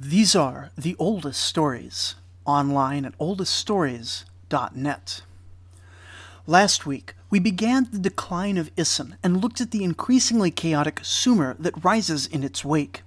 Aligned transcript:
These 0.00 0.36
are 0.36 0.70
the 0.78 0.94
oldest 1.00 1.40
stories, 1.40 2.14
online 2.44 3.04
at 3.04 3.18
oldeststories.net. 3.18 5.22
Last 6.46 6.86
week, 6.86 7.14
we 7.30 7.40
began 7.40 7.88
the 7.90 7.98
decline 7.98 8.58
of 8.58 8.72
Isin 8.76 9.16
and 9.24 9.42
looked 9.42 9.60
at 9.60 9.72
the 9.72 9.82
increasingly 9.82 10.52
chaotic 10.52 11.00
Sumer 11.02 11.56
that 11.58 11.82
rises 11.82 12.28
in 12.28 12.44
its 12.44 12.64
wake. 12.64 13.02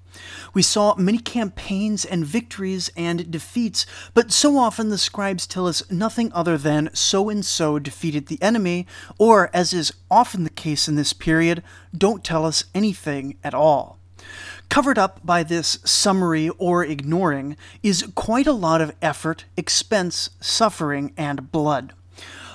We 0.54 0.62
saw 0.62 0.94
many 0.98 1.20
campaigns 1.20 2.04
and 2.04 2.26
victories 2.26 2.92
and 2.98 3.32
defeats, 3.32 3.86
but 4.14 4.34
so 4.34 4.58
often 4.58 4.89
the 4.89 4.98
scribes 4.98 5.48
tell 5.48 5.68
us 5.68 5.89
nothing 5.89 6.30
other 6.34 6.58
than 6.58 6.89
so 6.94 7.30
and 7.30 7.46
so 7.46 7.80
defeated 7.80 8.28
the 8.28 8.42
enemy, 8.42 8.86
or, 9.18 9.50
as 9.54 9.71
is 9.71 9.94
often 10.12 10.44
the 10.44 10.50
case 10.50 10.89
in 10.89 10.96
this 10.96 11.14
period, 11.14 11.64
don't 11.98 12.26
tell 12.26 12.46
us 12.46 12.66
anything 12.76 13.38
at 13.46 13.54
all. 13.54 13.98
Covered 14.72 14.98
up 14.98 15.20
by 15.26 15.44
this 15.44 15.80
summary 15.84 16.48
or 16.58 16.86
ignoring 16.86 17.58
is 17.84 18.10
quite 18.16 18.48
a 18.48 18.54
lot 18.54 18.79
of 18.79 18.96
effort, 19.02 19.43
expense, 19.57 20.29
suffering, 20.39 21.12
and 21.18 21.52
blood. 21.52 21.92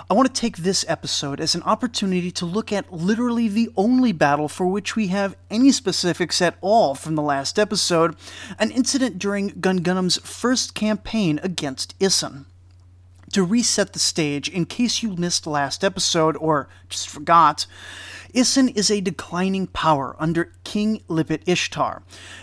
I 0.08 0.14
want 0.14 0.34
to 0.34 0.40
take 0.40 0.56
this 0.56 0.82
episode 0.88 1.42
as 1.42 1.54
an 1.54 1.62
opportunity 1.64 2.30
to 2.30 2.46
look 2.46 2.72
at 2.72 2.90
literally 2.90 3.48
the 3.48 3.68
only 3.76 4.12
battle 4.12 4.48
for 4.48 4.66
which 4.66 4.96
we 4.96 5.08
have 5.08 5.36
any 5.50 5.70
specifics 5.70 6.40
at 6.40 6.56
all 6.62 6.94
from 6.94 7.16
the 7.16 7.22
last 7.22 7.58
episode 7.58 8.16
an 8.58 8.70
incident 8.70 9.18
during 9.18 9.50
Gungunum's 9.50 10.16
first 10.26 10.74
campaign 10.74 11.38
against 11.42 11.98
Isin. 11.98 12.46
To 13.32 13.42
reset 13.42 13.92
the 13.92 13.98
stage, 13.98 14.48
in 14.48 14.66
case 14.66 15.02
you 15.02 15.16
missed 15.16 15.46
last 15.46 15.84
episode 15.84 16.36
or 16.36 16.68
just 16.88 17.08
forgot, 17.08 17.66
Isin 18.32 18.74
is 18.76 18.90
a 18.90 19.00
declining 19.00 19.66
power 19.66 20.14
under 20.18 20.52
King 20.62 21.02
Lipit 21.08 21.42
Ishtar, 21.46 22.02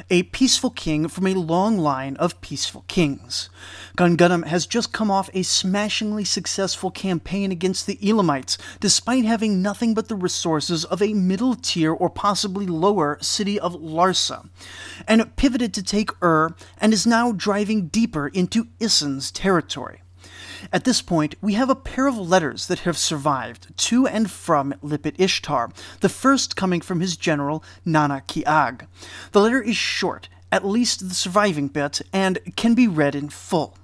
a 0.09 0.23
peaceful 0.23 0.70
king 0.70 1.08
from 1.08 1.26
a 1.26 1.34
long 1.34 1.78
line 1.78 2.16
of 2.18 2.42
peaceful 2.42 2.84
kings. 2.88 3.50
Gungunum 3.98 4.46
has 4.48 4.68
just 4.68 4.92
come 4.92 5.09
off 5.09 5.30
a 5.34 5.44
smashingly 5.44 6.25
successful 6.25 6.92
campaign 6.92 7.52
against 7.52 7.88
the 7.88 7.97
Elamites, 8.02 8.58
despite 8.80 9.23
having 9.23 9.62
nothing 9.62 9.94
but 9.94 10.09
the 10.09 10.16
resources 10.16 10.84
of 10.84 11.02
a 11.02 11.14
middle 11.14 11.56
tier 11.56 11.94
or 11.94 12.09
possibly 12.09 12.68
lower 12.68 13.18
city 13.22 13.59
of 13.59 13.73
Larsa, 13.73 14.50
and 15.08 15.36
pivoted 15.38 15.73
to 15.73 15.81
take 15.81 16.12
Ur 16.22 16.53
and 16.80 16.94
is 16.94 17.08
now 17.08 17.31
driving 17.31 17.88
deeper 17.88 18.28
into 18.28 18.68
Isin's 18.80 19.31
territory. 19.31 20.03
At 20.72 20.83
this 20.86 21.02
point, 21.02 21.36
we 21.42 21.53
have 21.53 21.69
a 21.69 21.75
pair 21.75 22.08
of 22.08 22.17
letters 22.17 22.67
that 22.67 22.80
have 22.80 22.97
survived 22.97 23.78
to 23.78 24.08
and 24.08 24.30
from 24.30 24.73
Lipit 24.83 25.16
Ishtar, 25.19 25.72
the 26.00 26.09
first 26.09 26.56
coming 26.56 26.81
from 26.81 27.00
his 27.00 27.17
general 27.17 27.64
Nanakiag. 27.86 28.88
The 29.31 29.41
letter 29.41 29.61
is 29.61 29.75
short, 29.75 30.30
at 30.52 30.66
least 30.66 31.09
the 31.09 31.16
surviving 31.16 31.67
bit, 31.67 32.02
and 32.14 32.39
can 32.56 32.73
be 32.73 32.88
read 32.88 33.16
in 33.16 33.30
full. 33.30 33.78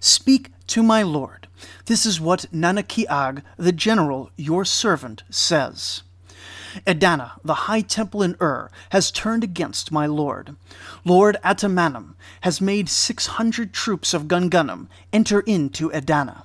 Speak 0.00 0.50
to 0.68 0.82
my 0.82 1.02
lord. 1.02 1.46
This 1.86 2.06
is 2.06 2.20
what 2.20 2.46
Nanakiag, 2.52 3.42
the 3.56 3.72
general, 3.72 4.30
your 4.36 4.64
servant, 4.64 5.22
says. 5.30 6.02
Edana, 6.86 7.32
the 7.44 7.66
high 7.66 7.80
temple 7.80 8.22
in 8.22 8.36
Ur, 8.40 8.70
has 8.90 9.10
turned 9.10 9.44
against 9.44 9.92
my 9.92 10.06
lord. 10.06 10.56
Lord 11.04 11.36
Atamanum 11.44 12.14
has 12.42 12.60
made 12.60 12.88
six 12.88 13.26
hundred 13.26 13.72
troops 13.72 14.14
of 14.14 14.24
Gungunum 14.24 14.88
enter 15.12 15.40
into 15.40 15.90
Edana. 15.90 16.42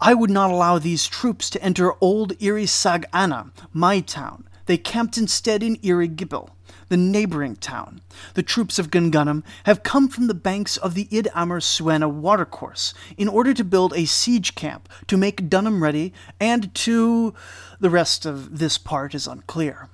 I 0.00 0.14
would 0.14 0.30
not 0.30 0.50
allow 0.50 0.78
these 0.78 1.06
troops 1.06 1.50
to 1.50 1.62
enter 1.62 1.92
old 2.00 2.38
Irisagana, 2.38 3.50
my 3.72 4.00
town. 4.00 4.47
They 4.68 4.76
camped 4.76 5.16
instead 5.16 5.62
in 5.62 5.76
Irigibel, 5.76 6.50
the 6.90 6.98
neighboring 6.98 7.56
town. 7.56 8.02
The 8.34 8.42
troops 8.42 8.78
of 8.78 8.90
Gungunum 8.90 9.42
have 9.64 9.82
come 9.82 10.08
from 10.08 10.26
the 10.26 10.34
banks 10.34 10.76
of 10.76 10.92
the 10.92 11.08
Id 11.10 11.26
Amr 11.34 11.60
Suena 11.60 12.10
watercourse 12.10 12.92
in 13.16 13.28
order 13.28 13.54
to 13.54 13.64
build 13.64 13.94
a 13.94 14.04
siege 14.04 14.54
camp, 14.54 14.86
to 15.06 15.16
make 15.16 15.48
Dunham 15.48 15.82
ready, 15.82 16.12
and 16.38 16.74
to. 16.74 17.32
The 17.80 17.88
rest 17.88 18.26
of 18.26 18.58
this 18.58 18.76
part 18.76 19.14
is 19.14 19.26
unclear. 19.26 19.88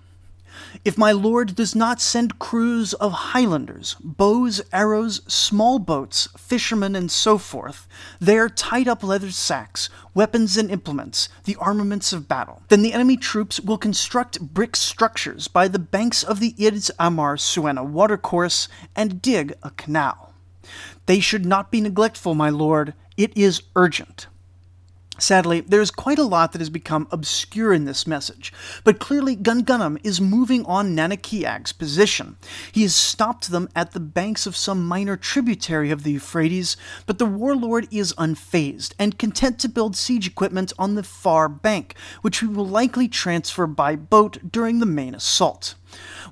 If 0.85 0.99
my 0.99 1.13
lord 1.13 1.55
does 1.55 1.75
not 1.75 2.01
send 2.01 2.39
crews 2.39 2.95
of 2.95 3.13
Highlanders, 3.13 3.97
bows, 4.01 4.61
arrows, 4.73 5.21
small 5.27 5.79
boats, 5.79 6.29
fishermen, 6.37 6.95
and 6.95 7.11
so 7.11 7.39
forth, 7.39 7.89
their 8.21 8.49
tied 8.49 8.89
up 8.89 9.03
leather 9.03 9.31
sacks, 9.31 9.89
weapons 10.15 10.57
and 10.57 10.71
implements, 10.71 11.29
the 11.45 11.57
armaments 11.57 12.13
of 12.13 12.29
battle, 12.29 12.63
then 12.69 12.83
the 12.83 12.93
enemy 12.93 13.17
troops 13.17 13.61
will 13.61 13.79
construct 13.79 14.41
brick 14.41 14.77
structures 14.77 15.49
by 15.49 15.69
the 15.69 15.79
banks 15.79 16.23
of 16.23 16.41
the 16.41 16.55
Ids 16.59 16.91
Amar 16.99 17.37
Suena 17.37 17.85
watercourse 17.85 18.69
and 18.95 19.23
dig 19.23 19.55
a 19.63 19.71
canal. 19.71 20.35
They 21.07 21.21
should 21.21 21.45
not 21.45 21.71
be 21.71 21.81
neglectful, 21.81 22.35
my 22.35 22.49
lord. 22.49 22.95
It 23.17 23.37
is 23.37 23.63
urgent. 23.77 24.27
Sadly, 25.19 25.61
there's 25.61 25.93
quite 25.93 26.19
a 26.19 26.25
lot 26.25 26.51
that 26.53 26.61
has 26.61 26.71
become 26.71 27.07
obscure 27.13 27.73
in 27.73 27.85
this 27.85 28.05
message, 28.05 28.53
but 28.83 28.99
clearly 28.99 29.37
Gungunum 29.37 30.01
is 30.03 30.21
moving 30.21 30.67
on 30.67 30.97
Nanakiag's 30.97 31.73
position. 31.73 32.37
He 32.73 32.83
has 32.83 32.97
stopped 32.97 33.51
them 33.51 33.69
at 33.77 33.93
the 33.93 34.01
banks 34.01 34.45
of 34.45 34.57
some 34.57 34.85
minor 34.85 35.17
tributary 35.17 35.93
of 35.93 36.03
the 36.03 36.13
Euphrates, 36.13 36.77
but 37.07 37.19
the 37.19 37.27
warlord 37.27 37.87
is 37.93 38.13
unfazed 38.15 38.95
and 38.99 39.17
content 39.17 39.61
to 39.61 39.69
build 39.69 39.95
siege 39.95 40.27
equipment 40.27 40.73
on 40.81 40.97
the 40.97 41.05
far 41.05 41.49
bank, 41.49 41.95
which 42.23 42.43
we 42.43 42.49
will 42.49 42.67
likely 42.67 43.07
transfer 43.07 43.69
by 43.69 43.95
boat 43.95 44.39
during 44.51 44.81
the 44.81 44.87
main 44.87 45.15
assault. 45.15 45.77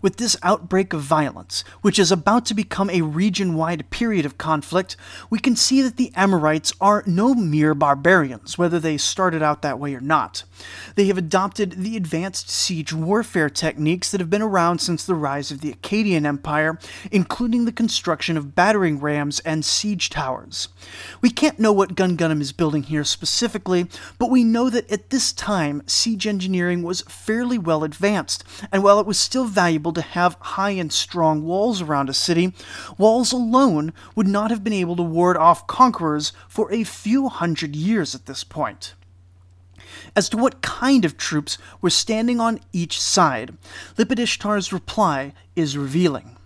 With 0.02 0.16
this 0.16 0.36
outbreak 0.42 0.92
of 0.92 1.00
violence, 1.00 1.64
which 1.80 1.98
is 1.98 2.12
about 2.12 2.44
to 2.46 2.54
become 2.54 2.90
a 2.90 3.02
region 3.02 3.54
wide 3.54 3.88
period 3.90 4.26
of 4.26 4.36
conflict, 4.36 4.96
we 5.30 5.38
can 5.38 5.56
see 5.56 5.80
that 5.82 5.96
the 5.96 6.12
Amorites 6.14 6.72
are 6.80 7.02
no 7.06 7.34
mere 7.34 7.74
barbarians, 7.74 8.58
whether 8.58 8.78
they 8.78 8.98
started 8.98 9.42
out 9.42 9.62
that 9.62 9.78
way 9.78 9.94
or 9.94 10.00
not. 10.00 10.44
They 10.94 11.06
have 11.06 11.18
adopted 11.18 11.72
the 11.72 11.96
advanced 11.96 12.50
siege 12.50 12.92
warfare 12.92 13.48
techniques 13.48 14.10
that 14.10 14.20
have 14.20 14.30
been 14.30 14.42
around 14.42 14.80
since 14.80 15.04
the 15.04 15.14
rise 15.14 15.50
of 15.50 15.60
the 15.60 15.72
Akkadian 15.72 16.26
Empire, 16.26 16.78
including 17.10 17.64
the 17.64 17.72
construction 17.72 18.36
of 18.36 18.54
battering 18.54 19.00
rams 19.00 19.40
and 19.40 19.64
siege 19.64 20.10
towers. 20.10 20.68
We 21.20 21.30
can't 21.30 21.58
know 21.58 21.72
what 21.72 21.94
Gun 21.94 22.16
Gungunum 22.16 22.40
is 22.40 22.52
building 22.52 22.82
here 22.82 23.04
specifically, 23.04 23.86
but 24.18 24.30
we 24.30 24.44
know 24.44 24.68
that 24.68 24.90
at 24.90 25.10
this 25.10 25.32
time, 25.32 25.82
siege 25.86 26.26
engineering 26.26 26.82
was 26.82 27.02
fairly 27.02 27.58
well 27.58 27.84
advanced, 27.84 28.44
and 28.72 28.82
while 28.82 28.98
it 28.98 29.06
was 29.06 29.18
still 29.18 29.44
valuable 29.44 29.91
to 29.92 30.02
have 30.02 30.36
high 30.40 30.70
and 30.70 30.92
strong 30.92 31.44
walls 31.44 31.80
around 31.80 32.08
a 32.08 32.14
city, 32.14 32.52
walls 32.98 33.32
alone 33.32 33.92
would 34.14 34.28
not 34.28 34.50
have 34.50 34.64
been 34.64 34.72
able 34.72 34.96
to 34.96 35.02
ward 35.02 35.36
off 35.36 35.66
conquerors 35.66 36.32
for 36.48 36.72
a 36.72 36.84
few 36.84 37.28
hundred 37.28 37.76
years 37.76 38.14
at 38.14 38.26
this 38.26 38.44
point. 38.44 38.94
As 40.14 40.28
to 40.30 40.36
what 40.36 40.62
kind 40.62 41.04
of 41.04 41.16
troops 41.16 41.58
were 41.80 41.90
standing 41.90 42.40
on 42.40 42.60
each 42.72 43.00
side, 43.00 43.56
Lipit 43.96 44.18
Ishtar's 44.18 44.72
reply 44.72 45.32
is 45.56 45.78
revealing. 45.78 46.36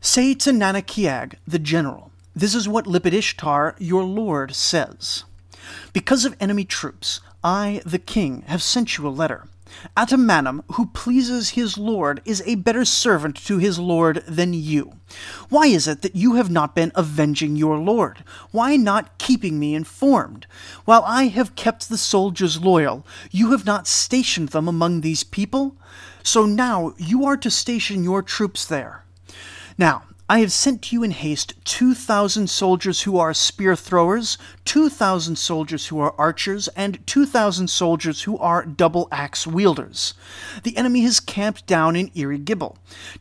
Say 0.00 0.34
to 0.34 0.50
Nanakiag, 0.50 1.34
the 1.46 1.58
general, 1.58 2.10
this 2.36 2.54
is 2.54 2.68
what 2.68 2.86
Lipit 2.86 3.12
Ishtar, 3.12 3.76
your 3.78 4.02
lord, 4.02 4.54
says. 4.54 5.24
Because 5.92 6.24
of 6.24 6.36
enemy 6.40 6.64
troops, 6.64 7.20
I, 7.42 7.80
the 7.86 7.98
king, 7.98 8.42
have 8.46 8.62
sent 8.62 8.98
you 8.98 9.06
a 9.06 9.10
letter. 9.10 9.46
Atamanum, 9.96 10.64
who 10.72 10.86
pleases 10.86 11.50
his 11.50 11.78
lord, 11.78 12.20
is 12.24 12.42
a 12.46 12.56
better 12.56 12.84
servant 12.84 13.36
to 13.46 13.58
his 13.58 13.78
lord 13.78 14.24
than 14.26 14.52
you. 14.52 14.92
Why 15.48 15.66
is 15.66 15.86
it 15.86 16.02
that 16.02 16.16
you 16.16 16.34
have 16.34 16.50
not 16.50 16.74
been 16.74 16.92
avenging 16.94 17.56
your 17.56 17.78
lord? 17.78 18.24
Why 18.50 18.76
not 18.76 19.18
keeping 19.18 19.58
me 19.58 19.74
informed? 19.74 20.46
While 20.84 21.04
I 21.06 21.24
have 21.24 21.56
kept 21.56 21.88
the 21.88 21.98
soldiers 21.98 22.62
loyal, 22.62 23.06
you 23.30 23.50
have 23.52 23.66
not 23.66 23.86
stationed 23.86 24.50
them 24.50 24.68
among 24.68 25.00
these 25.00 25.24
people? 25.24 25.76
So 26.22 26.46
now 26.46 26.94
you 26.96 27.24
are 27.24 27.36
to 27.36 27.50
station 27.50 28.02
your 28.02 28.22
troops 28.22 28.64
there. 28.64 29.04
Now, 29.76 30.04
I 30.26 30.38
have 30.38 30.52
sent 30.52 30.80
to 30.82 30.96
you 30.96 31.02
in 31.02 31.10
haste 31.10 31.52
2,000 31.66 32.48
soldiers 32.48 33.02
who 33.02 33.18
are 33.18 33.34
spear 33.34 33.76
throwers, 33.76 34.38
2,000 34.64 35.36
soldiers 35.36 35.88
who 35.88 36.00
are 36.00 36.14
archers, 36.16 36.66
and 36.68 37.06
2,000 37.06 37.68
soldiers 37.68 38.22
who 38.22 38.38
are 38.38 38.64
double 38.64 39.06
axe 39.12 39.46
wielders. 39.46 40.14
The 40.62 40.78
enemy 40.78 41.02
has 41.02 41.20
camped 41.20 41.66
down 41.66 41.94
in 41.94 42.08
Irigibel. 42.12 42.76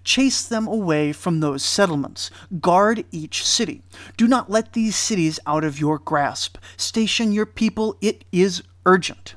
Chase 0.06 0.44
them 0.44 0.66
away 0.66 1.12
from 1.12 1.42
those 1.42 1.62
settlements. 1.62 2.31
Guard 2.62 3.04
each 3.12 3.45
city. 3.45 3.81
Do 4.16 4.25
not 4.25 4.50
let 4.50 4.72
these 4.72 4.95
cities 4.95 5.42
out 5.45 5.66
of 5.66 5.81
your 5.81 6.00
grasp. 6.00 6.57
Station 6.77 7.33
your 7.33 7.45
people. 7.45 7.98
It 8.00 8.24
is 8.31 8.63
urgent. 8.86 9.36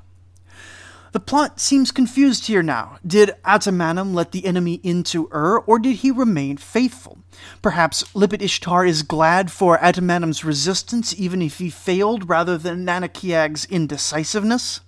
The 1.17 1.21
plot 1.21 1.61
seems 1.61 1.93
confused 1.93 2.47
here 2.47 2.63
now. 2.63 2.99
Did 3.07 3.37
Atamanum 3.43 4.13
let 4.13 4.33
the 4.33 4.45
enemy 4.45 4.81
into 4.83 5.31
Ur, 5.33 5.61
or 5.61 5.79
did 5.79 5.97
he 5.97 6.11
remain 6.11 6.59
faithful? 6.59 7.21
Perhaps 7.63 8.05
Lipit 8.15 8.43
Ishtar 8.43 8.85
is 8.85 9.03
glad 9.03 9.51
for 9.51 9.79
Atamanum's 9.79 10.45
resistance, 10.45 11.19
even 11.19 11.41
if 11.41 11.57
he 11.57 11.71
failed, 11.71 12.29
rather 12.29 12.59
than 12.59 12.85
Nanakiag's 12.85 13.65
indecisiveness? 13.65 14.81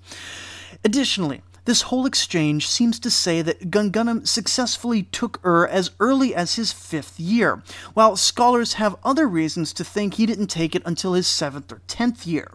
Additionally, 0.85 1.41
This 1.69 1.83
whole 1.83 2.07
exchange 2.07 2.67
seems 2.67 2.99
to 2.99 3.11
say 3.11 3.43
that 3.43 3.71
Gungunum 3.71 4.27
successfully 4.27 5.03
took 5.03 5.39
Ur 5.45 5.67
as 5.67 5.91
early 6.01 6.35
as 6.35 6.55
his 6.55 6.73
fifth 6.73 7.21
year, 7.21 7.63
while 7.93 8.17
scholars 8.17 8.75
have 8.81 8.97
other 9.05 9.29
reasons 9.29 9.75
to 9.75 9.85
think 9.85 10.15
he 10.15 10.25
didn't 10.25 10.47
take 10.47 10.75
it 10.75 10.83
until 10.87 11.13
his 11.13 11.27
seventh 11.27 11.71
or 11.71 11.83
tenth 11.87 12.27
year. 12.27 12.53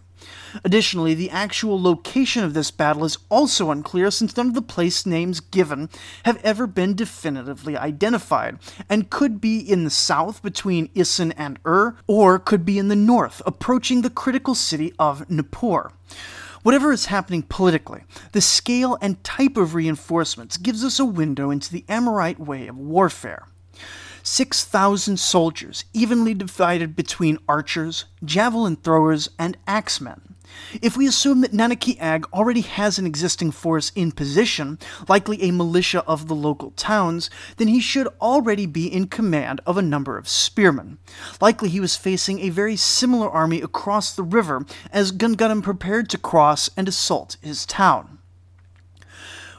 Additionally, 0.64 1.14
the 1.14 1.30
actual 1.30 1.80
location 1.80 2.44
of 2.44 2.54
this 2.54 2.70
battle 2.70 3.04
is 3.04 3.18
also 3.28 3.70
unclear 3.70 4.10
since 4.10 4.36
none 4.36 4.48
of 4.48 4.54
the 4.54 4.62
place 4.62 5.04
names 5.04 5.40
given 5.40 5.88
have 6.24 6.40
ever 6.44 6.66
been 6.66 6.94
definitively 6.94 7.76
identified, 7.76 8.58
and 8.88 9.10
could 9.10 9.40
be 9.40 9.58
in 9.58 9.84
the 9.84 9.90
south 9.90 10.42
between 10.42 10.88
Isin 10.88 11.32
and 11.36 11.58
Ur, 11.66 11.96
or 12.06 12.38
could 12.38 12.64
be 12.64 12.78
in 12.78 12.88
the 12.88 12.96
north, 12.96 13.42
approaching 13.46 14.02
the 14.02 14.10
critical 14.10 14.54
city 14.54 14.92
of 14.98 15.28
Nippur. 15.28 15.92
Whatever 16.62 16.92
is 16.92 17.06
happening 17.06 17.42
politically, 17.42 18.04
the 18.32 18.40
scale 18.40 18.96
and 19.02 19.22
type 19.22 19.58
of 19.58 19.74
reinforcements 19.74 20.56
gives 20.56 20.82
us 20.82 20.98
a 20.98 21.04
window 21.04 21.50
into 21.50 21.70
the 21.70 21.84
Amorite 21.88 22.40
way 22.40 22.68
of 22.68 22.78
warfare. 22.78 23.46
6,000 24.26 25.18
soldiers, 25.18 25.84
evenly 25.92 26.32
divided 26.32 26.96
between 26.96 27.38
archers, 27.46 28.06
javelin 28.24 28.74
throwers, 28.76 29.28
and 29.38 29.56
axemen. 29.66 30.34
If 30.80 30.96
we 30.96 31.06
assume 31.06 31.42
that 31.42 31.52
Nanakiag 31.52 32.24
already 32.32 32.62
has 32.62 32.98
an 32.98 33.06
existing 33.06 33.50
force 33.50 33.92
in 33.94 34.12
position, 34.12 34.78
likely 35.08 35.42
a 35.42 35.50
militia 35.50 36.02
of 36.06 36.26
the 36.26 36.34
local 36.34 36.70
towns, 36.70 37.28
then 37.58 37.68
he 37.68 37.80
should 37.80 38.08
already 38.20 38.64
be 38.64 38.86
in 38.86 39.08
command 39.08 39.60
of 39.66 39.76
a 39.76 39.82
number 39.82 40.16
of 40.16 40.28
spearmen. 40.28 40.98
Likely 41.40 41.68
he 41.68 41.80
was 41.80 41.96
facing 41.96 42.40
a 42.40 42.48
very 42.48 42.76
similar 42.76 43.30
army 43.30 43.60
across 43.60 44.14
the 44.14 44.22
river 44.22 44.64
as 44.90 45.12
Gungunum 45.12 45.62
prepared 45.62 46.08
to 46.10 46.18
cross 46.18 46.70
and 46.76 46.88
assault 46.88 47.36
his 47.42 47.66
town. 47.66 48.18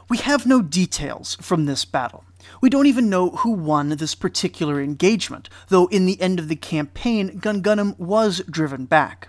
We 0.08 0.18
have 0.18 0.46
no 0.46 0.60
details 0.60 1.36
from 1.40 1.66
this 1.66 1.84
battle. 1.84 2.24
We 2.66 2.70
don't 2.70 2.88
even 2.88 3.08
know 3.08 3.30
who 3.30 3.52
won 3.52 3.90
this 3.90 4.16
particular 4.16 4.80
engagement, 4.80 5.48
though 5.68 5.86
in 5.86 6.04
the 6.04 6.20
end 6.20 6.40
of 6.40 6.48
the 6.48 6.56
campaign, 6.56 7.38
Gungunum 7.38 7.96
was 7.96 8.42
driven 8.50 8.86
back. 8.86 9.28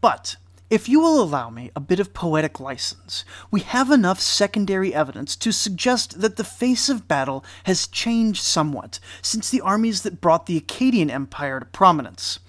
But 0.00 0.36
if 0.68 0.88
you 0.88 1.00
will 1.00 1.22
allow 1.22 1.48
me 1.48 1.70
a 1.76 1.80
bit 1.80 2.00
of 2.00 2.12
poetic 2.12 2.58
license, 2.58 3.24
we 3.52 3.60
have 3.60 3.90
enough 3.90 4.20
secondary 4.20 4.92
evidence 4.92 5.36
to 5.36 5.52
suggest 5.52 6.20
that 6.20 6.36
the 6.36 6.44
face 6.44 6.88
of 6.88 7.06
battle 7.06 7.44
has 7.64 7.86
changed 7.86 8.42
somewhat 8.42 8.98
since 9.22 9.48
the 9.48 9.60
armies 9.60 10.02
that 10.02 10.20
brought 10.20 10.46
the 10.46 10.60
Akkadian 10.60 11.08
Empire 11.08 11.60
to 11.60 11.66
prominence. 11.66 12.40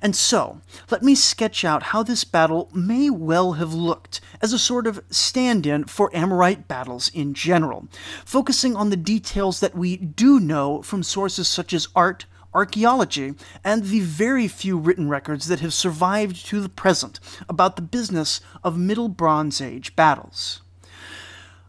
And 0.00 0.14
so, 0.14 0.60
let 0.88 1.02
me 1.02 1.16
sketch 1.16 1.64
out 1.64 1.84
how 1.84 2.04
this 2.04 2.22
battle 2.22 2.70
may 2.72 3.10
well 3.10 3.54
have 3.54 3.74
looked 3.74 4.20
as 4.40 4.52
a 4.52 4.58
sort 4.58 4.86
of 4.86 5.02
stand 5.10 5.66
in 5.66 5.84
for 5.84 6.14
Amorite 6.14 6.68
battles 6.68 7.08
in 7.08 7.34
general, 7.34 7.88
focusing 8.24 8.76
on 8.76 8.90
the 8.90 8.96
details 8.96 9.58
that 9.58 9.74
we 9.74 9.96
do 9.96 10.38
know 10.38 10.80
from 10.82 11.02
sources 11.02 11.48
such 11.48 11.72
as 11.72 11.88
art, 11.96 12.26
archaeology, 12.54 13.34
and 13.62 13.84
the 13.84 14.00
very 14.00 14.48
few 14.48 14.78
written 14.78 15.08
records 15.08 15.48
that 15.48 15.60
have 15.60 15.74
survived 15.74 16.46
to 16.46 16.60
the 16.60 16.68
present 16.68 17.20
about 17.48 17.76
the 17.76 17.82
business 17.82 18.40
of 18.62 18.78
Middle 18.78 19.08
Bronze 19.08 19.60
Age 19.60 19.96
battles. 19.96 20.60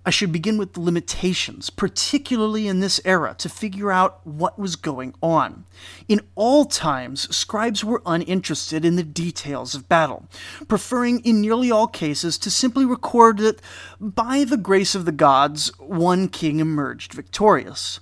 I 0.08 0.12
should 0.12 0.32
begin 0.32 0.60
with 0.60 0.74
the 0.74 0.82
limitations, 0.82 1.72
particularly 1.72 2.68
in 2.68 2.80
this 2.80 3.02
era, 3.04 3.34
to 3.40 3.50
figure 3.50 3.92
out 3.92 4.20
what 4.24 4.60
was 4.60 4.76
going 4.76 5.16
on. 5.20 5.66
In 6.08 6.22
all 6.36 6.66
times, 6.66 7.36
scribes 7.36 7.84
were 7.84 8.04
uninterested 8.06 8.86
in 8.86 8.98
the 8.98 9.04
details 9.04 9.74
of 9.74 9.90
battle, 9.90 10.28
preferring 10.68 11.22
in 11.22 11.42
nearly 11.42 11.72
all 11.72 11.88
cases 11.88 12.38
to 12.38 12.52
simply 12.52 12.86
record 12.86 13.40
that, 13.40 13.60
by 14.00 14.44
the 14.44 14.58
grace 14.58 14.94
of 14.94 15.06
the 15.06 15.12
gods, 15.12 15.72
one 15.80 16.28
king 16.28 16.60
emerged 16.60 17.12
victorious. 17.12 18.00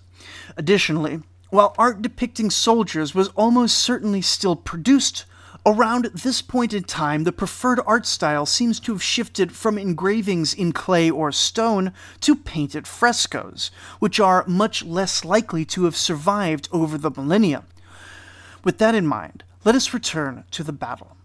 Additionally, 0.58 1.22
while 1.54 1.76
art 1.78 2.02
depicting 2.02 2.50
soldiers 2.50 3.14
was 3.14 3.28
almost 3.36 3.78
certainly 3.78 4.24
still 4.24 4.56
produced, 4.56 5.24
around 5.68 6.06
this 6.06 6.42
point 6.42 6.74
in 6.74 6.84
time 6.84 7.26
the 7.26 7.32
preferred 7.32 7.80
art 7.86 8.08
style 8.08 8.44
seems 8.44 8.80
to 8.80 8.92
have 8.92 9.04
shifted 9.04 9.52
from 9.52 9.78
engravings 9.78 10.56
in 10.56 10.72
clay 10.72 11.12
or 11.12 11.32
stone 11.32 11.94
to 12.20 12.36
painted 12.36 12.88
frescoes, 12.88 13.70
which 14.00 14.20
are 14.20 14.44
much 14.48 14.84
less 14.84 15.24
likely 15.24 15.64
to 15.64 15.84
have 15.84 15.96
survived 15.96 16.68
over 16.72 16.98
the 16.98 17.12
millennia. 17.12 17.64
With 18.64 18.80
that 18.80 18.96
in 18.96 19.06
mind, 19.06 19.44
let 19.64 19.76
us 19.76 19.94
return 19.94 20.46
to 20.50 20.64
the 20.64 20.74
battle. 20.74 21.16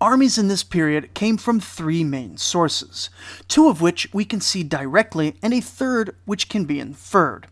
Armies 0.00 0.38
in 0.38 0.48
this 0.48 0.64
period 0.64 1.12
came 1.12 1.36
from 1.36 1.60
three 1.60 2.02
main 2.02 2.38
sources, 2.38 3.10
two 3.46 3.68
of 3.68 3.82
which 3.82 4.08
we 4.14 4.24
can 4.24 4.40
see 4.40 4.62
directly, 4.62 5.36
and 5.42 5.52
a 5.52 5.60
third 5.60 6.16
which 6.24 6.48
can 6.48 6.64
be 6.64 6.80
inferred. 6.80 7.48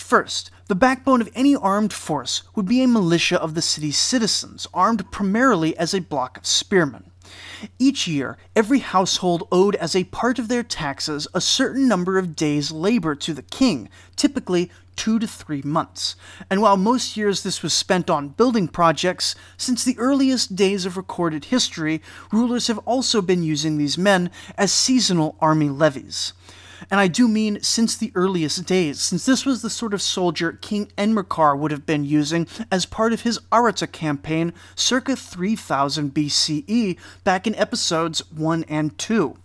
First, 0.00 0.50
the 0.66 0.74
backbone 0.74 1.20
of 1.20 1.30
any 1.36 1.54
armed 1.54 1.92
force 1.92 2.42
would 2.56 2.66
be 2.66 2.82
a 2.82 2.88
militia 2.88 3.40
of 3.40 3.54
the 3.54 3.62
city's 3.62 3.96
citizens, 3.96 4.66
armed 4.74 5.08
primarily 5.12 5.76
as 5.76 5.94
a 5.94 6.00
block 6.00 6.36
of 6.38 6.46
spearmen. 6.46 7.12
Each 7.78 8.08
year, 8.08 8.36
every 8.56 8.80
household 8.80 9.46
owed 9.52 9.76
as 9.76 9.94
a 9.94 10.04
part 10.04 10.40
of 10.40 10.48
their 10.48 10.64
taxes 10.64 11.28
a 11.32 11.40
certain 11.40 11.86
number 11.86 12.18
of 12.18 12.34
days' 12.34 12.72
labor 12.72 13.14
to 13.14 13.32
the 13.32 13.42
king, 13.42 13.88
typically 14.16 14.72
two 14.96 15.20
to 15.20 15.28
three 15.28 15.62
months. 15.62 16.16
And 16.48 16.60
while 16.60 16.76
most 16.76 17.16
years 17.16 17.42
this 17.42 17.62
was 17.62 17.72
spent 17.72 18.10
on 18.10 18.30
building 18.30 18.66
projects, 18.66 19.36
since 19.56 19.84
the 19.84 19.98
earliest 19.98 20.56
days 20.56 20.86
of 20.86 20.96
recorded 20.96 21.44
history, 21.44 22.02
rulers 22.32 22.66
have 22.66 22.78
also 22.78 23.22
been 23.22 23.44
using 23.44 23.76
these 23.76 23.96
men 23.96 24.30
as 24.56 24.72
seasonal 24.72 25.36
army 25.40 25.68
levies. 25.68 26.32
And 26.90 27.00
I 27.00 27.08
do 27.08 27.26
mean 27.26 27.60
since 27.62 27.96
the 27.96 28.12
earliest 28.14 28.64
days, 28.64 29.00
since 29.00 29.26
this 29.26 29.44
was 29.44 29.62
the 29.62 29.70
sort 29.70 29.92
of 29.92 30.00
soldier 30.00 30.52
King 30.52 30.86
Enmerkar 30.96 31.58
would 31.58 31.70
have 31.70 31.86
been 31.86 32.04
using 32.04 32.46
as 32.70 32.86
part 32.86 33.12
of 33.12 33.22
his 33.22 33.38
Aratta 33.50 33.90
campaign 33.90 34.52
circa 34.74 35.16
3000 35.16 36.14
BCE, 36.14 36.96
back 37.24 37.46
in 37.46 37.54
episodes 37.56 38.20
1 38.30 38.64
and 38.68 38.96
2. 38.98 39.36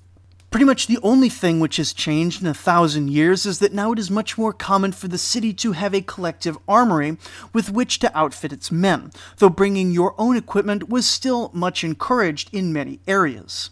Pretty 0.55 0.65
much 0.65 0.87
the 0.87 0.99
only 1.03 1.27
thing 1.27 1.59
which 1.59 1.75
has 1.75 1.91
changed 1.91 2.41
in 2.41 2.47
a 2.47 2.53
thousand 2.53 3.09
years 3.09 3.45
is 3.45 3.59
that 3.59 3.73
now 3.73 3.91
it 3.91 3.99
is 3.99 4.09
much 4.09 4.37
more 4.37 4.53
common 4.53 4.93
for 4.93 5.09
the 5.09 5.17
city 5.17 5.51
to 5.51 5.73
have 5.73 5.93
a 5.93 5.99
collective 5.99 6.57
armory 6.65 7.17
with 7.51 7.69
which 7.69 7.99
to 7.99 8.17
outfit 8.17 8.53
its 8.53 8.71
men, 8.71 9.11
though 9.39 9.49
bringing 9.49 9.91
your 9.91 10.15
own 10.17 10.37
equipment 10.37 10.87
was 10.87 11.05
still 11.05 11.51
much 11.53 11.83
encouraged 11.83 12.49
in 12.53 12.71
many 12.71 13.01
areas. 13.05 13.69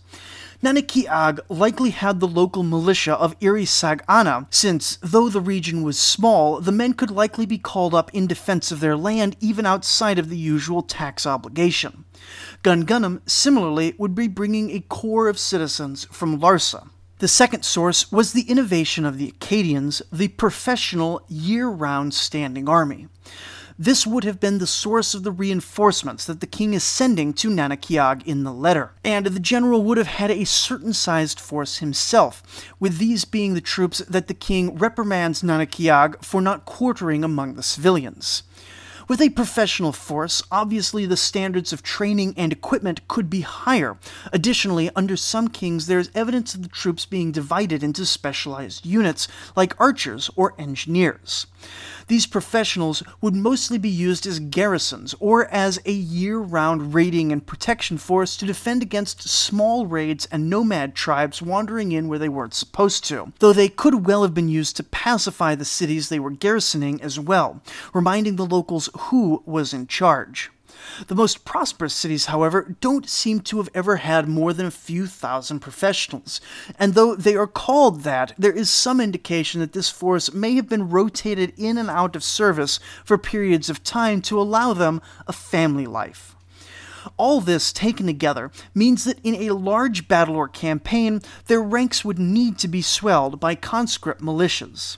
Nanakiag 0.64 1.42
likely 1.50 1.90
had 1.90 2.22
the 2.22 2.28
local 2.28 2.64
militia 2.64 3.16
of 3.16 3.38
Irisag-Ana, 3.42 4.48
since, 4.50 4.98
though 5.02 5.28
the 5.28 5.42
region 5.42 5.84
was 5.84 6.00
small, 6.00 6.62
the 6.62 6.72
men 6.72 6.94
could 6.94 7.12
likely 7.12 7.46
be 7.46 7.58
called 7.58 7.94
up 7.94 8.10
in 8.14 8.28
defense 8.28 8.72
of 8.72 8.80
their 8.80 8.96
land 8.96 9.36
even 9.42 9.66
outside 9.66 10.18
of 10.18 10.30
the 10.30 10.38
usual 10.38 10.82
tax 10.82 11.28
obligation. 11.28 12.06
Gungunum, 12.64 13.20
similarly, 13.26 13.94
would 13.98 14.16
be 14.16 14.30
bringing 14.30 14.72
a 14.72 14.80
corps 14.80 15.28
of 15.28 15.38
citizens 15.38 16.06
from 16.06 16.40
Larsa. 16.40 16.88
The 17.18 17.28
second 17.28 17.66
source 17.66 18.10
was 18.10 18.32
the 18.32 18.50
innovation 18.50 19.04
of 19.06 19.18
the 19.18 19.34
Akkadians, 19.34 20.02
the 20.14 20.30
professional, 20.30 21.26
year 21.28 21.68
round 21.68 22.14
standing 22.14 22.70
army. 22.70 23.10
This 23.78 24.06
would 24.06 24.24
have 24.24 24.40
been 24.40 24.60
the 24.60 24.68
source 24.68 25.16
of 25.16 25.24
the 25.24 25.32
reinforcements 25.32 26.26
that 26.26 26.42
the 26.42 26.48
king 26.48 26.76
is 26.76 26.84
sending 26.84 27.34
to 27.34 27.50
Nanakiag 27.50 28.24
in 28.28 28.44
the 28.44 28.54
letter, 28.54 28.92
and 29.04 29.26
the 29.26 29.40
general 29.40 29.84
would 29.84 29.98
have 29.98 30.08
had 30.08 30.30
a 30.30 30.46
certain 30.46 30.94
sized 30.94 31.40
force 31.40 31.78
himself, 31.78 32.44
with 32.80 33.00
these 33.00 33.26
being 33.26 33.56
the 33.56 33.62
troops 33.62 33.98
that 34.00 34.28
the 34.28 34.36
king 34.36 34.78
reprimands 34.78 35.42
Nanakiag 35.42 36.24
for 36.24 36.40
not 36.40 36.66
quartering 36.66 37.24
among 37.24 37.56
the 37.56 37.64
civilians. 37.64 38.44
With 39.08 39.22
a 39.22 39.30
professional 39.30 39.92
force, 39.92 40.44
obviously 40.52 41.06
the 41.06 41.18
standards 41.18 41.74
of 41.74 41.84
training 41.84 42.36
and 42.38 42.54
equipment 42.54 43.06
could 43.08 43.30
be 43.30 43.42
higher. 43.42 43.98
Additionally, 44.32 44.90
under 44.96 45.18
some 45.18 45.50
kings, 45.50 45.88
there 45.88 46.00
is 46.00 46.12
evidence 46.16 46.56
of 46.56 46.62
the 46.62 46.70
troops 46.70 47.06
being 47.06 47.32
divided 47.32 47.84
into 47.84 48.06
specialized 48.06 48.86
units, 48.86 49.28
like 49.56 49.80
archers 49.80 50.30
or 50.36 50.54
engineers. 50.58 51.48
These 52.08 52.26
professionals 52.26 53.02
would 53.22 53.36
mostly 53.36 53.78
be 53.78 53.90
used 53.90 54.28
as 54.28 54.40
garrisons 54.40 55.16
or 55.20 55.48
as 55.48 55.80
a 55.86 55.92
year 55.92 56.38
round 56.38 56.94
raiding 56.94 57.32
and 57.32 57.46
protection 57.46 57.98
force 57.98 58.36
to 58.38 58.46
defend 58.46 58.82
against 58.82 59.28
small 59.30 59.88
raids 59.88 60.26
and 60.32 60.50
nomad 60.50 60.96
tribes 60.96 61.42
wandering 61.42 61.92
in 61.92 62.08
where 62.08 62.20
they 62.20 62.30
weren't 62.30 62.54
supposed 62.54 63.06
to, 63.06 63.32
though 63.40 63.54
they 63.54 63.70
could 63.70 64.06
well 64.06 64.24
have 64.24 64.34
been 64.34 64.50
used 64.50 64.76
to 64.78 64.84
pacify 64.84 65.56
the 65.56 65.66
cities 65.66 66.10
they 66.10 66.20
were 66.20 66.32
garrisoning 66.32 67.02
as 67.02 67.20
well, 67.20 67.62
reminding 67.94 68.36
the 68.36 68.46
locals 68.46 68.90
who 68.98 69.42
was 69.46 69.74
in 69.74 69.88
charge. 69.88 70.52
The 71.08 71.16
most 71.16 71.46
prosperous 71.46 71.94
cities, 71.94 72.28
however, 72.28 72.76
don't 72.82 73.10
seem 73.10 73.42
to 73.42 73.58
have 73.58 73.70
ever 73.74 73.98
had 73.98 74.28
more 74.28 74.54
than 74.54 74.66
a 74.66 74.72
few 74.72 75.08
thousand 75.08 75.60
professionals, 75.60 76.42
and 76.78 76.94
though 76.94 77.16
they 77.16 77.36
are 77.36 77.48
called 77.48 78.02
that, 78.02 78.34
there 78.38 78.52
is 78.52 78.70
some 78.70 79.00
indication 79.00 79.60
that 79.62 79.74
this 79.74 79.90
force 79.90 80.34
may 80.34 80.56
have 80.56 80.70
been 80.70 80.90
rotated 80.90 81.54
in 81.58 81.78
and 81.78 81.90
out 81.90 82.16
of 82.16 82.24
service 82.24 82.80
for 83.04 83.18
periods 83.18 83.70
of 83.70 83.84
time 83.84 84.22
to 84.24 84.40
allow 84.40 84.74
them 84.74 85.02
a 85.28 85.34
family 85.34 85.86
life. 85.86 86.36
All 87.18 87.42
this 87.42 87.74
taken 87.74 88.06
together 88.06 88.52
means 88.74 89.04
that 89.04 89.20
in 89.24 89.36
a 89.36 89.56
large 89.56 90.08
battle 90.08 90.36
or 90.36 90.48
campaign, 90.48 91.22
their 91.48 91.62
ranks 91.62 92.06
would 92.06 92.20
need 92.20 92.58
to 92.60 92.68
be 92.68 92.82
swelled 92.82 93.40
by 93.40 93.56
conscript 93.56 94.22
militias. 94.22 94.98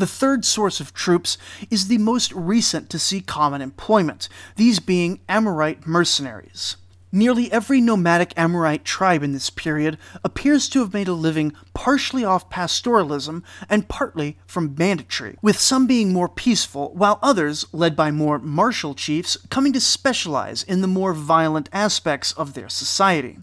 The 0.00 0.06
third 0.06 0.46
source 0.46 0.80
of 0.80 0.94
troops 0.94 1.36
is 1.68 1.88
the 1.88 1.98
most 1.98 2.32
recent 2.32 2.88
to 2.88 2.98
see 2.98 3.20
common 3.20 3.60
employment, 3.60 4.30
these 4.56 4.80
being 4.80 5.20
Amorite 5.28 5.86
mercenaries. 5.86 6.78
Nearly 7.12 7.52
every 7.52 7.82
nomadic 7.82 8.32
Amorite 8.34 8.86
tribe 8.86 9.22
in 9.22 9.32
this 9.32 9.50
period 9.50 9.98
appears 10.24 10.70
to 10.70 10.78
have 10.78 10.94
made 10.94 11.08
a 11.08 11.12
living 11.12 11.52
partially 11.74 12.24
off 12.24 12.48
pastoralism 12.48 13.42
and 13.68 13.88
partly 13.88 14.38
from 14.46 14.68
banditry, 14.68 15.36
with 15.42 15.58
some 15.58 15.86
being 15.86 16.14
more 16.14 16.30
peaceful, 16.30 16.94
while 16.94 17.18
others, 17.22 17.66
led 17.70 17.94
by 17.94 18.10
more 18.10 18.38
martial 18.38 18.94
chiefs, 18.94 19.36
coming 19.50 19.74
to 19.74 19.82
specialize 19.82 20.62
in 20.62 20.80
the 20.80 20.86
more 20.86 21.12
violent 21.12 21.68
aspects 21.74 22.32
of 22.32 22.54
their 22.54 22.70
society. 22.70 23.38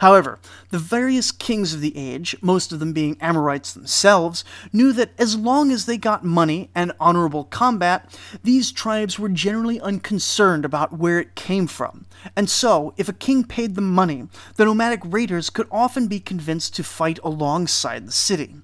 However, 0.00 0.38
the 0.70 0.78
various 0.78 1.32
kings 1.32 1.74
of 1.74 1.80
the 1.80 1.96
age, 1.96 2.36
most 2.40 2.72
of 2.72 2.80
them 2.80 2.92
being 2.92 3.16
Amorites 3.20 3.72
themselves, 3.72 4.44
knew 4.72 4.92
that 4.92 5.12
as 5.18 5.36
long 5.36 5.70
as 5.70 5.86
they 5.86 5.96
got 5.96 6.24
money 6.24 6.70
and 6.74 6.92
honorable 7.00 7.44
combat, 7.44 8.18
these 8.42 8.72
tribes 8.72 9.18
were 9.18 9.28
generally 9.28 9.80
unconcerned 9.80 10.64
about 10.64 10.98
where 10.98 11.18
it 11.20 11.34
came 11.34 11.66
from. 11.66 12.06
And 12.36 12.50
so, 12.50 12.92
if 12.96 13.08
a 13.08 13.12
king 13.12 13.44
paid 13.44 13.74
them 13.74 13.92
money, 13.92 14.28
the 14.56 14.64
nomadic 14.64 15.00
raiders 15.04 15.50
could 15.50 15.68
often 15.70 16.06
be 16.06 16.20
convinced 16.20 16.74
to 16.76 16.84
fight 16.84 17.18
alongside 17.22 18.06
the 18.06 18.12
city. 18.12 18.56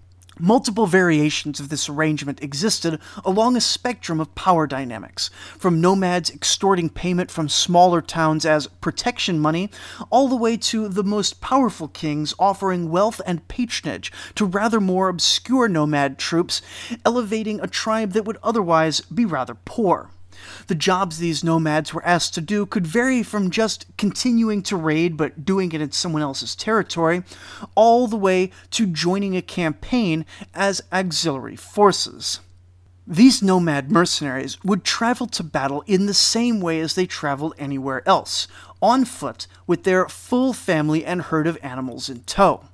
Multiple 0.42 0.86
variations 0.86 1.60
of 1.60 1.68
this 1.68 1.86
arrangement 1.86 2.42
existed 2.42 2.98
along 3.26 3.56
a 3.56 3.60
spectrum 3.60 4.20
of 4.20 4.34
power 4.34 4.66
dynamics, 4.66 5.28
from 5.58 5.82
nomads 5.82 6.30
extorting 6.30 6.88
payment 6.88 7.30
from 7.30 7.46
smaller 7.46 8.00
towns 8.00 8.46
as 8.46 8.66
protection 8.80 9.38
money, 9.38 9.68
all 10.08 10.28
the 10.28 10.36
way 10.36 10.56
to 10.56 10.88
the 10.88 11.04
most 11.04 11.42
powerful 11.42 11.88
kings 11.88 12.32
offering 12.38 12.90
wealth 12.90 13.20
and 13.26 13.46
patronage 13.48 14.10
to 14.34 14.46
rather 14.46 14.80
more 14.80 15.10
obscure 15.10 15.68
nomad 15.68 16.16
troops, 16.16 16.62
elevating 17.04 17.60
a 17.60 17.66
tribe 17.66 18.12
that 18.12 18.24
would 18.24 18.38
otherwise 18.42 19.02
be 19.02 19.26
rather 19.26 19.54
poor. 19.66 20.08
The 20.66 20.74
jobs 20.74 21.18
these 21.18 21.44
nomads 21.44 21.92
were 21.92 22.04
asked 22.04 22.34
to 22.34 22.40
do 22.40 22.66
could 22.66 22.86
vary 22.86 23.22
from 23.22 23.50
just 23.50 23.86
continuing 23.96 24.62
to 24.64 24.76
raid 24.76 25.16
but 25.16 25.44
doing 25.44 25.72
it 25.72 25.80
in 25.80 25.92
someone 25.92 26.22
else's 26.22 26.54
territory, 26.54 27.22
all 27.74 28.06
the 28.06 28.16
way 28.16 28.50
to 28.72 28.86
joining 28.86 29.36
a 29.36 29.42
campaign 29.42 30.24
as 30.54 30.82
auxiliary 30.92 31.56
forces. 31.56 32.40
These 33.06 33.42
nomad 33.42 33.90
mercenaries 33.90 34.62
would 34.62 34.84
travel 34.84 35.26
to 35.26 35.42
battle 35.42 35.82
in 35.86 36.06
the 36.06 36.14
same 36.14 36.60
way 36.60 36.78
as 36.78 36.94
they 36.94 37.06
traveled 37.06 37.54
anywhere 37.58 38.06
else, 38.06 38.46
on 38.80 39.04
foot, 39.04 39.48
with 39.66 39.82
their 39.82 40.08
full 40.08 40.52
family 40.52 41.04
and 41.04 41.22
herd 41.22 41.48
of 41.48 41.58
animals 41.60 42.08
in 42.08 42.22
tow. 42.22 42.69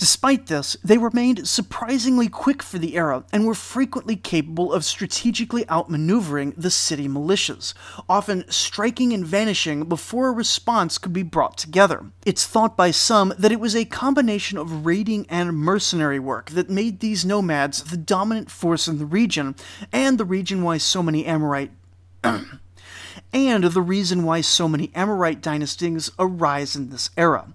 Despite 0.00 0.46
this, 0.46 0.78
they 0.82 0.96
remained 0.96 1.46
surprisingly 1.46 2.26
quick 2.26 2.62
for 2.62 2.78
the 2.78 2.96
era 2.96 3.22
and 3.34 3.44
were 3.44 3.54
frequently 3.54 4.16
capable 4.16 4.72
of 4.72 4.82
strategically 4.82 5.66
outmaneuvering 5.66 6.54
the 6.56 6.70
city 6.70 7.06
militias, 7.06 7.74
often 8.08 8.50
striking 8.50 9.12
and 9.12 9.26
vanishing 9.26 9.84
before 9.84 10.28
a 10.28 10.32
response 10.32 10.96
could 10.96 11.12
be 11.12 11.22
brought 11.22 11.58
together. 11.58 12.06
It's 12.24 12.46
thought 12.46 12.78
by 12.78 12.92
some 12.92 13.34
that 13.38 13.52
it 13.52 13.60
was 13.60 13.76
a 13.76 13.84
combination 13.84 14.56
of 14.56 14.86
raiding 14.86 15.26
and 15.28 15.54
mercenary 15.54 16.18
work 16.18 16.48
that 16.52 16.70
made 16.70 17.00
these 17.00 17.26
nomads 17.26 17.82
the 17.82 17.98
dominant 17.98 18.50
force 18.50 18.88
in 18.88 18.96
the 18.96 19.04
region, 19.04 19.54
and 19.92 20.16
the 20.16 20.24
reason 20.24 20.62
why 20.62 20.78
so 20.78 21.02
many 21.02 21.26
Amorite 21.26 21.72
and 23.34 23.64
the 23.64 23.82
reason 23.82 24.24
why 24.24 24.40
so 24.40 24.66
many 24.66 24.90
Amorite 24.94 25.42
dynasties 25.42 26.10
arise 26.18 26.74
in 26.74 26.88
this 26.88 27.10
era. 27.18 27.52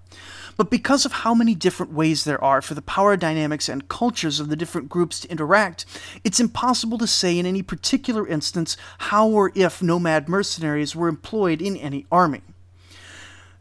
But 0.56 0.70
because 0.70 1.04
of 1.04 1.12
how 1.12 1.34
many 1.34 1.54
different 1.54 1.92
ways 1.92 2.24
there 2.24 2.42
are 2.42 2.62
for 2.62 2.74
the 2.74 2.82
power 2.82 3.16
dynamics 3.16 3.68
and 3.68 3.88
cultures 3.88 4.40
of 4.40 4.48
the 4.48 4.56
different 4.56 4.88
groups 4.88 5.20
to 5.20 5.30
interact, 5.30 5.84
it's 6.24 6.40
impossible 6.40 6.98
to 6.98 7.06
say 7.06 7.38
in 7.38 7.46
any 7.46 7.62
particular 7.62 8.26
instance 8.26 8.76
how 8.98 9.28
or 9.28 9.52
if 9.54 9.82
nomad 9.82 10.28
mercenaries 10.28 10.96
were 10.96 11.08
employed 11.08 11.60
in 11.60 11.76
any 11.76 12.06
army. 12.10 12.42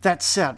That 0.01 0.23
said, 0.23 0.57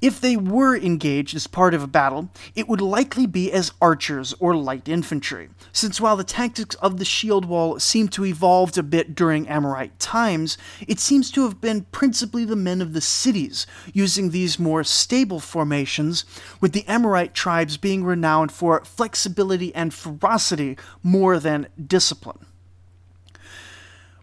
if 0.00 0.20
they 0.20 0.36
were 0.36 0.76
engaged 0.76 1.34
as 1.34 1.46
part 1.46 1.74
of 1.74 1.82
a 1.82 1.88
battle, 1.88 2.28
it 2.54 2.68
would 2.68 2.80
likely 2.80 3.26
be 3.26 3.52
as 3.52 3.72
archers 3.80 4.34
or 4.38 4.56
light 4.56 4.88
infantry, 4.88 5.48
since 5.72 6.00
while 6.00 6.16
the 6.16 6.24
tactics 6.24 6.76
of 6.76 6.98
the 6.98 7.04
shield 7.04 7.44
wall 7.44 7.78
seem 7.78 8.08
to 8.08 8.24
evolved 8.24 8.78
a 8.78 8.82
bit 8.82 9.14
during 9.14 9.48
Amorite 9.48 9.98
times, 9.98 10.56
it 10.86 11.00
seems 11.00 11.30
to 11.32 11.42
have 11.44 11.60
been 11.60 11.82
principally 11.92 12.44
the 12.44 12.56
men 12.56 12.80
of 12.80 12.92
the 12.92 13.00
cities 13.00 13.66
using 13.92 14.30
these 14.30 14.58
more 14.58 14.84
stable 14.84 15.40
formations, 15.40 16.24
with 16.60 16.72
the 16.72 16.86
Amorite 16.86 17.34
tribes 17.34 17.76
being 17.76 18.04
renowned 18.04 18.52
for 18.52 18.84
flexibility 18.84 19.74
and 19.74 19.92
ferocity 19.92 20.76
more 21.02 21.38
than 21.38 21.68
discipline. 21.84 22.46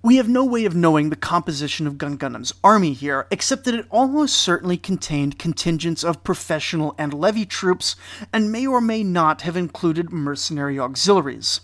We 0.06 0.18
have 0.18 0.30
no 0.30 0.46
way 0.46 0.66
of 0.66 0.76
knowing 0.76 1.10
the 1.10 1.16
composition 1.16 1.88
of 1.88 1.98
Gungunum's 1.98 2.54
army 2.64 2.94
here, 2.94 3.26
except 3.32 3.64
that 3.64 3.74
it 3.74 3.88
almost 3.90 4.36
certainly 4.36 4.78
contained 4.78 5.40
contingents 5.40 6.04
of 6.04 6.24
professional 6.24 6.94
and 7.00 7.12
levy 7.12 7.44
troops, 7.44 7.96
and 8.32 8.52
may 8.52 8.68
or 8.68 8.82
may 8.82 9.02
not 9.02 9.42
have 9.42 9.58
included 9.58 10.12
mercenary 10.12 10.78
auxiliaries. 10.78 11.62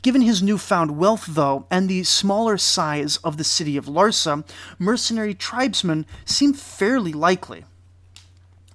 Given 0.00 0.22
his 0.22 0.42
newfound 0.42 0.96
wealth, 0.96 1.26
though, 1.28 1.66
and 1.70 1.86
the 1.86 2.02
smaller 2.04 2.56
size 2.56 3.18
of 3.18 3.36
the 3.36 3.44
city 3.44 3.76
of 3.76 3.84
Larsa, 3.84 4.42
mercenary 4.78 5.34
tribesmen 5.34 6.06
seem 6.24 6.54
fairly 6.54 7.12
likely. 7.12 7.66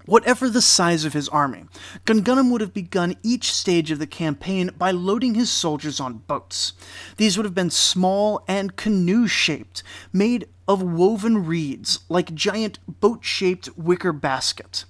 Whatever 0.08 0.50
the 0.50 0.62
size 0.62 1.04
of 1.04 1.12
his 1.12 1.28
army, 1.28 1.66
Gungunum 2.06 2.50
would 2.50 2.62
have 2.62 2.74
begun 2.74 3.18
each 3.24 3.52
stage 3.52 3.92
of 3.92 4.00
the 4.00 4.08
campaign 4.08 4.72
by 4.78 4.90
loading 4.90 5.36
his 5.36 5.52
soldiers 5.52 6.00
on 6.00 6.20
boats. 6.20 6.72
These 7.18 7.36
would 7.36 7.44
have 7.44 7.54
been 7.54 7.70
small 7.70 8.42
and 8.48 8.78
canoe 8.78 9.28
shaped, 9.28 9.84
made 10.14 10.48
of 10.66 10.82
woven 10.82 11.46
reeds, 11.46 12.00
like 12.08 12.34
giant 12.34 12.80
boat 13.02 13.26
shaped 13.26 13.68
wicker 13.78 14.14
baskets. 14.14 14.86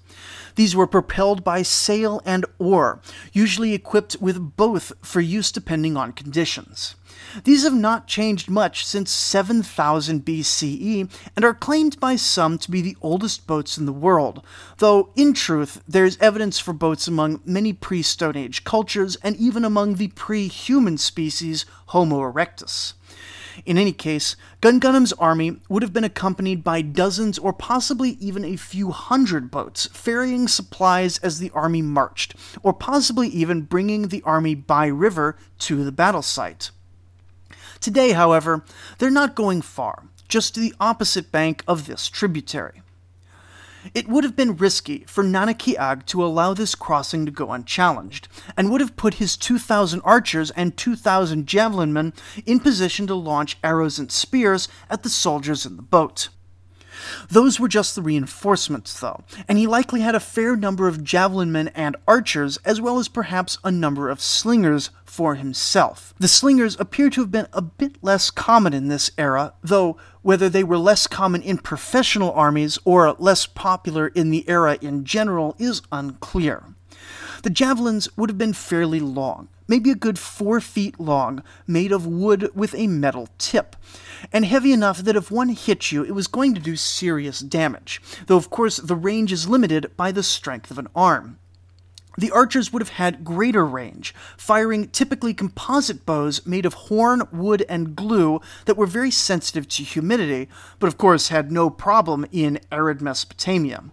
These 0.54 0.76
were 0.76 0.86
propelled 0.86 1.44
by 1.44 1.64
sail 1.64 2.22
and 2.24 2.46
oar, 2.60 3.02
usually 3.34 3.74
equipped 3.74 4.18
with 4.22 4.56
both 4.56 4.94
for 5.02 5.20
use 5.20 5.52
depending 5.52 5.98
on 5.98 6.14
conditions. 6.14 6.96
These 7.44 7.64
have 7.64 7.74
not 7.74 8.08
changed 8.08 8.50
much 8.50 8.86
since 8.86 9.12
7000 9.12 10.26
BCE 10.26 11.10
and 11.36 11.46
are 11.46 11.54
claimed 11.54 12.00
by 12.00 12.16
some 12.16 12.58
to 12.58 12.72
be 12.72 12.82
the 12.82 12.98
oldest 13.02 13.48
boats 13.48 13.78
in 13.78 13.86
the 13.86 13.94
world, 13.94 14.44
though 14.78 15.10
in 15.16 15.34
truth 15.34 15.82
there 15.88 16.06
is 16.06 16.18
evidence 16.20 16.60
for 16.60 16.74
boats 16.74 17.08
among 17.08 17.42
many 17.46 17.74
pre 17.74 18.02
Stone 18.02 18.38
Age 18.38 18.64
cultures 18.64 19.18
and 19.18 19.36
even 19.36 19.66
among 19.66 19.96
the 19.96 20.08
pre 20.10 20.48
human 20.48 20.98
species 20.98 21.66
Homo 21.88 22.20
erectus. 22.20 22.94
In 23.66 23.78
any 23.78 23.92
case, 23.92 24.36
Gungunum's 24.62 25.14
army 25.14 25.58
would 25.68 25.82
have 25.82 25.94
been 25.94 26.04
accompanied 26.04 26.64
by 26.64 26.82
dozens 26.82 27.40
or 27.40 27.54
possibly 27.54 28.12
even 28.20 28.46
a 28.46 28.56
few 28.56 28.92
hundred 28.92 29.50
boats, 29.50 29.88
ferrying 29.88 30.48
supplies 30.48 31.18
as 31.20 31.40
the 31.40 31.52
army 31.52 31.82
marched, 31.82 32.36
or 32.62 32.74
possibly 32.74 33.28
even 33.30 33.62
bringing 33.62 34.10
the 34.10 34.22
army 34.24 34.54
by 34.56 34.88
river 34.88 35.38
to 35.60 35.84
the 35.84 35.92
battle 35.92 36.22
site. 36.22 36.70
Today, 37.80 38.12
however, 38.12 38.64
they're 38.98 39.10
not 39.10 39.36
going 39.36 39.62
far, 39.62 40.04
just 40.28 40.54
to 40.54 40.60
the 40.60 40.74
opposite 40.80 41.32
bank 41.32 41.64
of 41.68 41.88
this 41.88 42.10
tributary. 42.10 42.82
It 43.94 44.08
would 44.08 44.24
have 44.24 44.36
been 44.36 44.58
risky 44.58 45.06
for 45.08 45.24
Nanakiag 45.24 46.06
to 46.08 46.26
allow 46.26 46.54
this 46.54 46.76
crossing 46.76 47.26
to 47.26 47.32
go 47.32 47.52
unchallenged, 47.52 48.28
and 48.58 48.70
would 48.70 48.82
have 48.82 48.98
put 48.98 49.16
his 49.16 49.38
2,000 49.38 50.02
archers 50.02 50.52
and 50.52 50.76
2,000 50.76 51.48
javelin 51.48 51.94
men 51.94 52.14
in 52.46 52.60
position 52.60 53.08
to 53.08 53.16
launch 53.16 53.58
arrows 53.64 53.98
and 53.98 54.12
spears 54.12 54.68
at 54.90 55.04
the 55.04 55.10
soldiers 55.10 55.66
in 55.66 55.78
the 55.78 55.82
boat. 55.82 56.30
Those 57.30 57.60
were 57.60 57.68
just 57.68 57.96
the 57.96 58.02
reinforcements, 58.02 59.00
though, 59.00 59.24
and 59.48 59.58
he 59.58 59.68
likely 59.68 60.02
had 60.02 60.16
a 60.16 60.20
fair 60.20 60.56
number 60.56 60.88
of 60.88 61.04
javelin 61.04 61.52
men 61.52 61.70
and 61.70 61.96
archers, 62.08 62.58
as 62.66 62.82
well 62.82 63.00
as 63.00 63.08
perhaps 63.08 63.58
a 63.64 63.72
number 63.72 64.10
of 64.10 64.22
slingers 64.22 64.90
for 65.06 65.36
himself. 65.36 66.14
The 66.20 66.28
slingers 66.28 66.80
appear 66.80 67.10
to 67.10 67.22
have 67.22 67.32
been 67.32 67.48
a 67.54 67.62
bit 67.62 67.98
less 68.02 68.30
common 68.30 68.74
in 68.74 68.88
this 68.88 69.10
era, 69.18 69.54
though 69.64 69.98
whether 70.22 70.50
they 70.50 70.64
were 70.64 70.78
less 70.78 71.08
common 71.08 71.42
in 71.42 71.58
professional 71.58 72.32
armies 72.34 72.78
or 72.86 73.14
less 73.14 73.46
popular 73.46 74.08
in 74.10 74.30
the 74.30 74.48
era 74.50 74.78
in 74.82 75.06
general 75.06 75.56
is 75.58 75.82
unclear. 75.92 76.64
The 77.44 77.50
javelins 77.50 78.10
would 78.18 78.30
have 78.30 78.38
been 78.38 78.54
fairly 78.54 79.00
long, 79.00 79.48
maybe 79.68 79.92
a 79.92 79.96
good 79.96 80.18
four 80.18 80.60
feet 80.62 81.00
long, 81.00 81.44
made 81.66 81.92
of 81.92 82.08
wood 82.08 82.50
with 82.56 82.74
a 82.76 82.88
metal 82.88 83.28
tip, 83.38 83.76
and 84.32 84.46
heavy 84.46 84.72
enough 84.72 85.00
that 85.00 85.16
if 85.16 85.30
one 85.30 85.50
hit 85.50 85.92
you, 85.92 86.04
it 86.04 86.16
was 86.16 86.28
going 86.28 86.54
to 86.56 86.62
do 86.62 86.76
serious 86.76 87.40
damage, 87.40 88.02
though 88.28 88.38
of 88.38 88.50
course 88.50 88.78
the 88.78 88.96
range 88.96 89.32
is 89.32 89.48
limited 89.50 89.92
by 89.98 90.12
the 90.12 90.24
strength 90.24 90.72
of 90.72 90.80
an 90.80 90.88
arm. 90.96 91.38
the 92.18 92.32
archers 92.32 92.74
would 92.74 92.82
have 92.82 92.90
had 92.90 93.24
greater 93.24 93.64
range, 93.66 94.14
firing 94.36 94.90
typically 94.90 95.34
composite 95.34 96.06
bows 96.06 96.46
made 96.46 96.66
of 96.66 96.74
horn, 96.74 97.22
wood, 97.32 97.64
and 97.70 97.96
glue 97.96 98.42
that 98.66 98.76
were 98.76 98.88
very 98.88 99.12
sensitive 99.12 99.68
to 99.68 99.84
humidity, 99.84 100.50
but 100.80 100.88
of 100.88 100.98
course 100.98 101.28
had 101.30 101.52
no 101.52 101.70
problem 101.70 102.26
in 102.32 102.60
arid 102.72 103.02
Mesopotamia. 103.02 103.84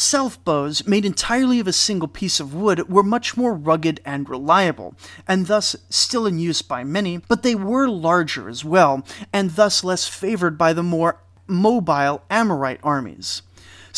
Self 0.00 0.42
bows, 0.44 0.86
made 0.86 1.04
entirely 1.04 1.58
of 1.58 1.66
a 1.66 1.72
single 1.72 2.06
piece 2.06 2.38
of 2.38 2.54
wood, 2.54 2.88
were 2.88 3.02
much 3.02 3.36
more 3.36 3.52
rugged 3.52 4.00
and 4.04 4.28
reliable, 4.28 4.94
and 5.26 5.48
thus 5.48 5.74
still 5.90 6.24
in 6.24 6.38
use 6.38 6.62
by 6.62 6.84
many, 6.84 7.16
but 7.18 7.42
they 7.42 7.56
were 7.56 7.88
larger 7.88 8.48
as 8.48 8.64
well, 8.64 9.04
and 9.32 9.50
thus 9.50 9.82
less 9.82 10.06
favored 10.06 10.56
by 10.56 10.72
the 10.72 10.84
more 10.84 11.18
mobile 11.48 12.22
Amorite 12.30 12.78
armies. 12.84 13.42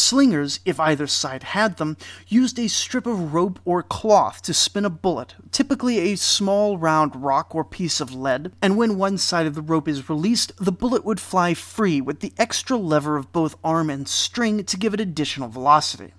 Slingers, 0.01 0.61
if 0.65 0.81
either 0.81 1.07
side 1.07 1.43
had 1.43 1.77
them, 1.77 1.99
used 2.27 2.59
a 2.59 2.69
strip 2.69 3.07
of 3.07 3.35
rope 3.35 3.61
or 3.67 3.83
cloth 3.83 4.41
to 4.43 4.55
spin 4.55 4.87
a 4.87 4.91
bullet, 4.91 5.35
typically 5.53 5.99
a 5.99 6.17
small 6.17 6.79
round 6.79 7.23
rock 7.23 7.55
or 7.55 7.65
piece 7.65 8.01
of 8.01 8.15
lead, 8.15 8.51
and 8.63 8.79
when 8.79 8.97
one 8.97 9.19
side 9.19 9.47
of 9.47 9.55
the 9.55 9.61
rope 9.63 9.87
is 9.87 10.09
released, 10.09 10.53
the 10.57 10.73
bullet 10.73 11.05
would 11.05 11.21
fly 11.21 11.53
free 11.53 12.01
with 12.01 12.21
the 12.21 12.33
extra 12.39 12.79
lever 12.79 13.19
of 13.19 13.31
both 13.31 13.59
arm 13.63 13.91
and 13.91 14.09
string 14.09 14.65
to 14.65 14.77
give 14.79 14.95
it 14.95 15.01
additional 15.01 15.51
velocity. 15.51 16.15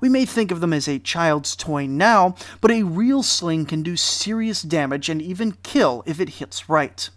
We 0.00 0.10
may 0.10 0.26
think 0.26 0.50
of 0.50 0.60
them 0.60 0.74
as 0.74 0.86
a 0.86 0.98
child's 0.98 1.56
toy 1.56 1.86
now, 1.86 2.36
but 2.60 2.70
a 2.70 2.82
real 2.82 3.22
sling 3.22 3.64
can 3.64 3.82
do 3.82 3.96
serious 3.96 4.60
damage 4.60 5.08
and 5.08 5.22
even 5.22 5.56
kill 5.62 6.02
if 6.04 6.20
it 6.20 6.36
hits 6.40 6.68
right. 6.68 7.08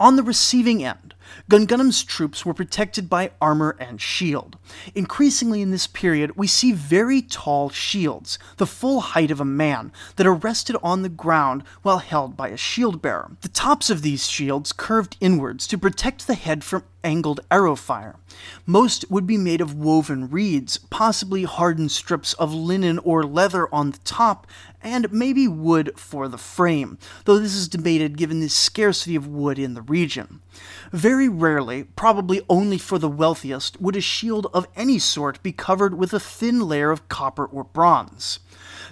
On 0.00 0.16
the 0.16 0.22
receiving 0.22 0.82
end, 0.82 1.14
Gungunum's 1.50 2.02
troops 2.04 2.44
were 2.44 2.54
protected 2.54 3.08
by 3.08 3.30
armor 3.40 3.76
and 3.78 4.00
shield. 4.00 4.56
Increasingly 4.94 5.62
in 5.62 5.70
this 5.70 5.86
period, 5.86 6.36
we 6.36 6.46
see 6.46 6.72
very 6.72 7.22
tall 7.22 7.70
shields, 7.70 8.38
the 8.56 8.66
full 8.66 9.00
height 9.00 9.30
of 9.30 9.40
a 9.40 9.44
man, 9.44 9.92
that 10.16 10.26
are 10.26 10.34
rested 10.34 10.76
on 10.82 11.02
the 11.02 11.08
ground 11.08 11.62
while 11.82 11.98
held 11.98 12.36
by 12.36 12.48
a 12.48 12.56
shield 12.56 13.00
bearer. 13.00 13.32
The 13.40 13.48
tops 13.48 13.90
of 13.90 14.02
these 14.02 14.26
shields 14.28 14.72
curved 14.72 15.16
inwards 15.20 15.66
to 15.68 15.78
protect 15.78 16.26
the 16.26 16.34
head 16.34 16.64
from 16.64 16.84
angled 17.04 17.40
arrow 17.50 17.76
fire. 17.76 18.16
Most 18.66 19.10
would 19.10 19.26
be 19.26 19.38
made 19.38 19.60
of 19.60 19.74
woven 19.74 20.28
reeds, 20.28 20.78
possibly 20.90 21.44
hardened 21.44 21.90
strips 21.90 22.34
of 22.34 22.52
linen 22.52 22.98
or 22.98 23.22
leather 23.22 23.72
on 23.74 23.92
the 23.92 23.98
top, 23.98 24.46
and 24.82 25.12
maybe 25.12 25.48
wood 25.48 25.92
for 25.96 26.28
the 26.28 26.38
frame, 26.38 26.98
though 27.24 27.38
this 27.38 27.54
is 27.54 27.68
debated 27.68 28.16
given 28.16 28.40
the 28.40 28.48
scarcity 28.48 29.16
of 29.16 29.26
wood 29.26 29.58
in 29.58 29.74
the 29.74 29.82
region. 29.82 30.40
Very 30.92 31.28
rarely, 31.28 31.84
probably 31.84 32.42
only 32.48 32.78
for 32.78 32.98
the 32.98 33.08
wealthiest, 33.08 33.80
would 33.80 33.96
a 33.96 34.00
shield 34.00 34.46
of 34.52 34.66
any 34.76 34.98
sort 34.98 35.42
be 35.42 35.52
covered 35.52 35.94
with 35.94 36.12
a 36.12 36.20
thin 36.20 36.60
layer 36.60 36.90
of 36.90 37.08
copper 37.08 37.44
or 37.44 37.64
bronze. 37.64 38.40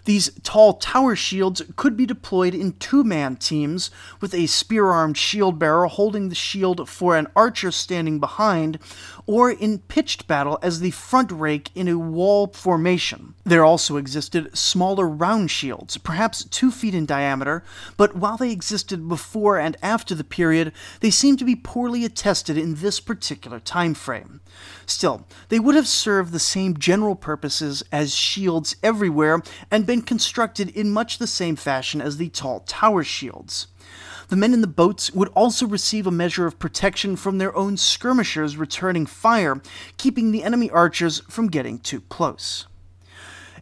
These 0.04 0.30
tall 0.42 0.74
tower 0.74 1.16
shields 1.16 1.62
could 1.76 1.96
be 1.96 2.06
deployed 2.06 2.54
in 2.54 2.72
two 2.74 3.02
man 3.02 3.36
teams, 3.36 3.90
with 4.20 4.34
a 4.34 4.46
spear 4.46 4.86
armed 4.86 5.16
shield 5.16 5.58
bearer 5.58 5.86
holding 5.86 6.28
the 6.28 6.34
shield 6.34 6.88
for 6.88 7.16
an 7.16 7.28
archer 7.34 7.70
standing 7.70 8.20
behind, 8.20 8.78
or 9.26 9.50
in 9.50 9.78
pitched 9.78 10.26
battle 10.26 10.58
as 10.62 10.80
the 10.80 10.90
front 10.90 11.32
rake 11.32 11.70
in 11.74 11.88
a 11.88 11.98
wall 11.98 12.48
formation. 12.48 13.34
There 13.46 13.64
also 13.64 13.96
existed 13.96 14.58
smaller 14.58 15.06
round 15.06 15.52
shields, 15.52 15.98
perhaps 15.98 16.42
two 16.46 16.72
feet 16.72 16.96
in 16.96 17.06
diameter, 17.06 17.62
but 17.96 18.16
while 18.16 18.36
they 18.36 18.50
existed 18.50 19.08
before 19.08 19.56
and 19.56 19.76
after 19.84 20.16
the 20.16 20.24
period, 20.24 20.72
they 20.98 21.12
seem 21.12 21.36
to 21.36 21.44
be 21.44 21.54
poorly 21.54 22.04
attested 22.04 22.58
in 22.58 22.74
this 22.74 22.98
particular 22.98 23.60
time 23.60 23.94
frame. 23.94 24.40
Still, 24.84 25.28
they 25.48 25.60
would 25.60 25.76
have 25.76 25.86
served 25.86 26.32
the 26.32 26.40
same 26.40 26.76
general 26.76 27.14
purposes 27.14 27.84
as 27.92 28.12
shields 28.12 28.74
everywhere 28.82 29.40
and 29.70 29.86
been 29.86 30.02
constructed 30.02 30.70
in 30.70 30.90
much 30.90 31.18
the 31.18 31.28
same 31.28 31.54
fashion 31.54 32.00
as 32.00 32.16
the 32.16 32.30
tall 32.30 32.64
tower 32.66 33.04
shields. 33.04 33.68
The 34.26 34.34
men 34.34 34.54
in 34.54 34.60
the 34.60 34.66
boats 34.66 35.12
would 35.12 35.28
also 35.36 35.68
receive 35.68 36.08
a 36.08 36.10
measure 36.10 36.46
of 36.46 36.58
protection 36.58 37.14
from 37.14 37.38
their 37.38 37.54
own 37.54 37.76
skirmishers 37.76 38.56
returning 38.56 39.06
fire, 39.06 39.62
keeping 39.98 40.32
the 40.32 40.42
enemy 40.42 40.68
archers 40.68 41.20
from 41.28 41.46
getting 41.46 41.78
too 41.78 42.00
close. 42.00 42.66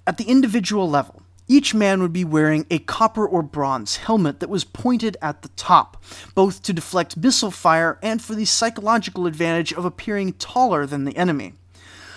At 0.06 0.18
the 0.18 0.25
individual 0.25 0.88
level, 0.88 1.23
each 1.49 1.75
man 1.75 2.02
would 2.02 2.12
be 2.12 2.25
wearing 2.25 2.66
a 2.70 2.78
copper 2.78 3.26
or 3.26 3.42
bronze 3.42 3.96
helmet 3.96 4.40
that 4.40 4.50
was 4.50 4.64
pointed 4.64 5.16
at 5.23 5.40
the 5.40 5.49
top, 5.50 6.02
both 6.34 6.62
to 6.62 6.75
deflect 6.75 7.16
missile 7.16 7.50
fire 7.50 7.99
and 8.02 8.20
for 8.20 8.34
the 8.34 8.44
psychological 8.44 9.26
advantage 9.26 9.73
of 9.73 9.87
appearing 9.87 10.34
taller 10.34 10.84
than 10.84 11.04
the 11.04 11.16
enemy. 11.16 11.54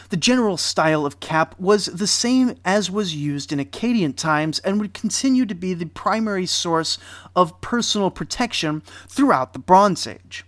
The 0.10 0.18
general 0.18 0.58
style 0.58 1.06
of 1.06 1.20
cap 1.20 1.56
was 1.60 1.86
the 1.88 2.08
same 2.08 2.56
as 2.64 2.92
was 2.92 3.16
used 3.16 3.52
in 3.52 3.60
Akkadian 3.60 4.16
times 4.16 4.60
and 4.60 4.80
would 4.80 4.94
continue 4.94 5.46
to 5.46 5.56
be 5.56 5.74
the 5.74 5.86
primary 5.86 6.46
source 6.46 6.98
of 7.36 7.60
personal 7.62 8.10
protection 8.10 8.82
throughout 9.08 9.54
the 9.54 9.60
Bronze 9.60 10.08
Age. 10.08 10.46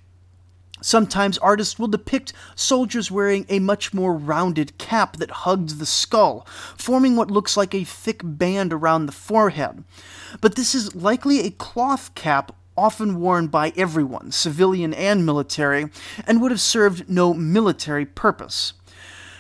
Sometimes 0.82 1.38
artists 1.40 1.78
will 1.78 1.88
depict 1.88 2.34
soldiers 2.56 3.12
wearing 3.12 3.46
a 3.50 3.60
much 3.60 3.94
more 3.94 4.14
rounded 4.14 4.78
cap 4.78 5.18
that 5.18 5.32
hugs 5.32 5.78
the 5.78 5.86
skull, 5.86 6.48
forming 6.78 7.16
what 7.16 7.32
looks 7.32 7.58
like 7.58 7.74
a 7.74 7.84
thick 7.84 8.22
band 8.24 8.72
around 8.72 9.06
the 9.06 9.12
forehead. 9.12 9.84
But 10.42 10.56
this 10.56 10.74
is 10.74 10.96
likely 10.96 11.42
a 11.42 11.52
cloth 11.52 12.16
cap 12.16 12.56
often 12.80 13.20
worn 13.20 13.48
by 13.48 13.74
everyone, 13.76 14.32
civilian 14.32 14.94
and 14.94 15.26
military, 15.26 15.90
and 16.26 16.42
would 16.42 16.52
have 16.52 16.62
served 16.62 17.10
no 17.10 17.34
military 17.34 18.06
purpose. 18.06 18.74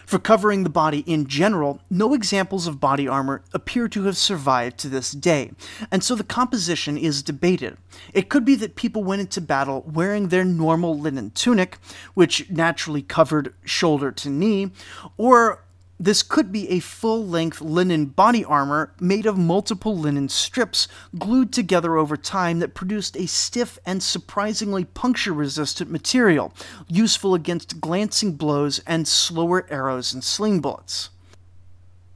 For 0.10 0.17
covering 0.17 0.63
the 0.63 0.72
body 0.72 1.04
in 1.06 1.28
general, 1.28 1.82
no 1.88 2.15
examples 2.15 2.65
of 2.65 2.80
body 2.80 3.08
armor 3.08 3.43
appear 3.54 3.88
to 3.89 4.06
have 4.06 4.17
survived 4.17 4.80
to 4.80 4.89
this 4.89 5.12
day, 5.12 5.52
and 5.91 6.04
so 6.04 6.15
the 6.15 6.24
composition 6.24 6.98
is 6.98 7.22
debated. 7.22 7.78
It 8.12 8.28
could 8.28 8.43
be 8.43 8.56
that 8.56 8.76
people 8.76 9.04
went 9.04 9.22
into 9.22 9.39
battle 9.39 9.84
wearing 9.86 10.30
their 10.30 10.43
normal 10.43 10.98
linen 10.98 11.30
tunic, 11.30 11.78
which 12.15 12.50
naturally 12.50 13.04
covered 13.04 13.54
shoulder 13.63 14.12
to 14.13 14.32
knee, 14.32 14.72
or 15.15 15.63
this 15.99 16.23
could 16.23 16.49
be 16.49 16.69
a 16.69 16.79
full 16.79 17.25
length 17.25 17.59
linen 17.59 18.05
body 18.05 18.45
armor 18.45 18.93
made 19.01 19.25
of 19.25 19.38
multiple 19.38 19.97
linen 19.97 20.29
strips 20.29 20.88
glued 21.17 21.51
together 21.51 21.97
over 21.97 22.15
time 22.15 22.59
that 22.59 22.73
produced 22.73 23.17
a 23.17 23.27
stiff 23.27 23.77
and 23.85 24.01
surprisingly 24.01 24.85
puncture 24.85 25.33
resistant 25.33 25.91
material, 25.91 26.53
useful 26.88 27.35
against 27.35 27.81
glancing 27.81 28.31
blows 28.31 28.79
and 28.88 29.09
slower 29.09 29.67
arrows 29.69 30.13
and 30.13 30.23
sling 30.23 30.62
bullets. 30.62 31.09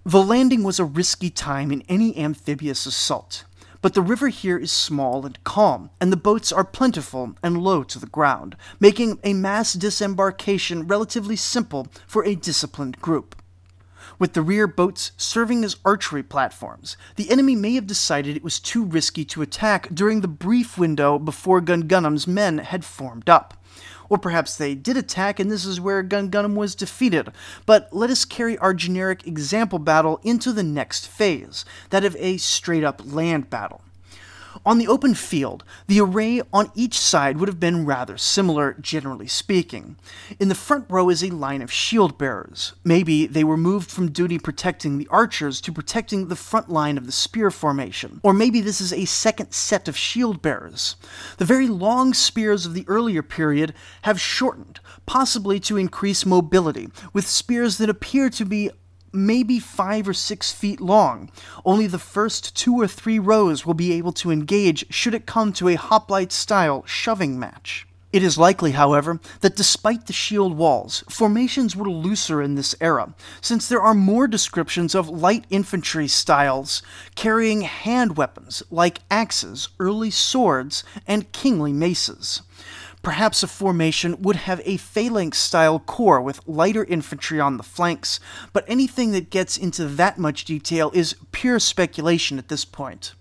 The 0.06 0.24
landing 0.24 0.64
was 0.64 0.80
a 0.80 0.86
risky 0.86 1.30
time 1.30 1.70
in 1.70 1.84
any 1.90 2.18
amphibious 2.18 2.86
assault, 2.86 3.44
but 3.82 3.96
the 3.96 4.02
river 4.02 4.30
here 4.30 4.58
is 4.58 4.72
small 4.72 5.26
and 5.26 5.42
calm, 5.44 5.90
and 6.00 6.10
the 6.10 6.18
boats 6.18 6.54
are 6.54 6.64
plentiful 6.64 7.36
and 7.44 7.58
low 7.58 7.84
to 7.84 8.00
the 8.00 8.08
ground, 8.08 8.56
making 8.80 9.20
a 9.26 9.34
mass 9.34 9.74
disembarkation 9.74 10.88
relatively 10.88 11.36
simple 11.36 11.88
for 12.08 12.24
a 12.24 12.36
disciplined 12.36 13.02
group 13.02 13.36
with 14.24 14.32
the 14.32 14.42
rear 14.42 14.68
boats 14.68 15.12
serving 15.18 15.66
as 15.66 15.76
archery 15.84 16.24
platforms. 16.24 16.96
The 17.18 17.30
enemy 17.30 17.58
may 17.58 17.74
have 17.74 17.86
decided 17.86 18.38
it 18.38 18.44
was 18.44 18.58
too 18.58 18.86
risky 18.86 19.26
to 19.26 19.42
attack 19.42 19.90
during 19.94 20.22
the 20.22 20.30
brief 20.30 20.78
window 20.78 21.20
before 21.20 21.60
Gungunum's 21.60 22.26
men 22.26 22.60
had 22.60 22.86
formed 22.86 23.28
up. 23.28 23.62
Or 24.08 24.18
perhaps 24.18 24.56
they 24.56 24.76
did 24.76 24.96
attack 24.96 25.42
and 25.42 25.52
this 25.52 25.66
is 25.66 25.82
where 25.82 26.02
Gungunum 26.02 26.56
was 26.56 26.74
defeated. 26.74 27.34
But 27.66 27.90
let 27.92 28.10
us 28.10 28.24
carry 28.24 28.58
our 28.60 28.74
generic 28.74 29.28
example 29.28 29.78
battle 29.78 30.22
into 30.24 30.54
the 30.54 30.64
next 30.64 31.06
phase, 31.06 31.66
that 31.90 32.06
of 32.06 32.16
a 32.18 32.38
straight 32.38 32.86
up 32.86 33.02
land 33.04 33.50
battle. 33.50 33.82
On 34.66 34.78
the 34.78 34.88
open 34.88 35.14
field, 35.14 35.66
the 35.88 36.00
array 36.00 36.42
on 36.54 36.72
each 36.74 36.98
side 36.98 37.38
would 37.38 37.50
have 37.50 37.60
been 37.60 37.86
rather 37.86 38.18
similar, 38.18 38.78
generally 38.80 39.28
speaking. 39.28 39.98
In 40.40 40.48
the 40.48 40.56
front 40.56 40.86
row 40.90 41.10
is 41.10 41.22
a 41.22 41.32
line 41.32 41.62
of 41.62 41.72
shield 41.72 42.18
bearers. 42.18 42.72
Maybe 42.84 43.26
they 43.26 43.44
were 43.44 43.58
moved 43.58 43.92
from 43.92 44.12
duty 44.12 44.40
protecting 44.40 44.98
the 44.98 45.08
archers 45.10 45.60
to 45.62 45.74
protecting 45.74 46.28
the 46.28 46.38
front 46.38 46.70
line 46.70 46.98
of 46.98 47.06
the 47.06 47.12
spear 47.12 47.52
formation. 47.52 48.22
Or 48.24 48.34
maybe 48.34 48.62
this 48.62 48.80
is 48.80 48.94
a 48.94 49.04
second 49.04 49.52
set 49.52 49.90
of 49.90 49.98
shield 49.98 50.42
bearers. 50.42 50.96
The 51.38 51.46
very 51.46 51.68
long 51.68 52.14
spears 52.14 52.66
of 52.66 52.74
the 52.74 52.86
earlier 52.88 53.22
period 53.22 53.74
have 54.04 54.20
shortened, 54.20 54.80
possibly 55.06 55.60
to 55.62 55.76
increase 55.76 56.26
mobility, 56.26 56.88
with 57.12 57.28
spears 57.28 57.78
that 57.80 57.90
appear 57.90 58.30
to 58.30 58.46
be 58.46 58.72
maybe 59.14 59.60
five 59.60 60.08
or 60.08 60.14
six 60.14 60.52
feet 60.52 60.82
long. 60.82 61.32
Only 61.64 61.88
the 61.88 62.00
first 62.00 62.56
two 62.56 62.76
or 62.80 62.88
three 62.88 63.20
rows 63.20 63.66
will 63.66 63.74
be 63.74 63.94
able 63.94 64.14
to 64.14 64.32
engage 64.32 64.86
should 64.92 65.14
it 65.14 65.26
come 65.26 65.54
to 65.54 65.70
a 65.70 65.76
hoplite 65.76 66.32
style 66.32 66.84
shoving 66.86 67.40
match. 67.40 67.88
It 68.14 68.22
is 68.22 68.38
likely, 68.38 68.74
however, 68.74 69.20
that 69.42 69.56
despite 69.56 70.06
the 70.06 70.14
shield 70.14 70.56
walls, 70.56 71.04
formations 71.10 71.76
were 71.76 71.90
looser 71.90 72.44
in 72.44 72.54
this 72.54 72.76
era, 72.80 73.16
since 73.42 73.68
there 73.68 73.82
are 73.82 73.96
more 73.96 74.28
descriptions 74.28 74.94
of 74.94 75.10
light 75.10 75.46
infantry 75.50 76.08
styles 76.08 76.84
carrying 77.16 77.62
hand 77.62 78.16
weapons 78.16 78.62
like 78.70 79.00
axes, 79.10 79.70
early 79.80 80.12
swords, 80.12 80.84
and 81.08 81.32
kingly 81.32 81.74
maces. 81.74 82.44
Perhaps 83.04 83.44
a 83.44 83.48
formation 83.48 84.22
would 84.22 84.38
have 84.38 84.62
a 84.64 84.78
phalanx 84.78 85.38
style 85.38 85.78
core 85.78 86.22
with 86.22 86.40
lighter 86.48 86.86
infantry 86.86 87.38
on 87.38 87.58
the 87.58 87.64
flanks, 87.64 88.22
but 88.54 88.64
anything 88.66 89.12
that 89.12 89.30
gets 89.30 89.58
into 89.58 89.86
that 89.86 90.18
much 90.18 90.46
detail 90.46 90.90
is 90.94 91.18
pure 91.34 91.60
speculation 91.60 92.40
at 92.40 92.48
this 92.48 92.64
point. 92.64 93.14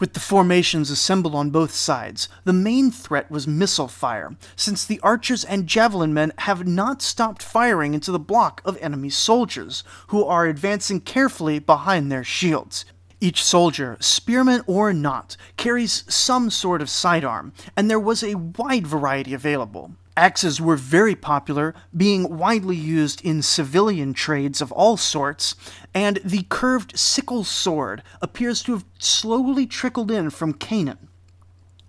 With 0.00 0.14
the 0.14 0.20
formations 0.20 0.90
assembled 0.90 1.36
on 1.36 1.50
both 1.50 1.70
sides, 1.70 2.28
the 2.42 2.52
main 2.52 2.90
threat 2.90 3.30
was 3.30 3.46
missile 3.46 3.86
fire, 3.86 4.34
since 4.56 4.84
the 4.84 4.98
archers 5.04 5.44
and 5.44 5.68
javelin 5.68 6.12
men 6.12 6.32
have 6.38 6.66
not 6.66 7.00
stopped 7.00 7.44
firing 7.44 7.94
into 7.94 8.10
the 8.10 8.18
block 8.18 8.60
of 8.64 8.76
enemy 8.80 9.10
soldiers, 9.10 9.84
who 10.08 10.24
are 10.24 10.46
advancing 10.46 11.00
carefully 11.00 11.60
behind 11.60 12.10
their 12.10 12.24
shields. 12.24 12.84
Each 13.22 13.44
soldier, 13.44 13.96
spearman 14.00 14.64
or 14.66 14.92
not, 14.92 15.36
carries 15.56 16.02
some 16.12 16.50
sort 16.50 16.82
of 16.82 16.90
sidearm, 16.90 17.52
and 17.76 17.88
there 17.88 18.00
was 18.00 18.24
a 18.24 18.34
wide 18.34 18.84
variety 18.84 19.32
available. 19.32 19.92
Axes 20.16 20.60
were 20.60 20.74
very 20.74 21.14
popular, 21.14 21.72
being 21.96 22.36
widely 22.36 22.74
used 22.74 23.24
in 23.24 23.40
civilian 23.40 24.12
trades 24.12 24.60
of 24.60 24.72
all 24.72 24.96
sorts, 24.96 25.54
and 25.94 26.18
the 26.24 26.46
curved 26.48 26.98
sickle 26.98 27.44
sword 27.44 28.02
appears 28.20 28.60
to 28.64 28.72
have 28.72 28.84
slowly 28.98 29.66
trickled 29.66 30.10
in 30.10 30.28
from 30.28 30.52
Canaan. 30.52 31.06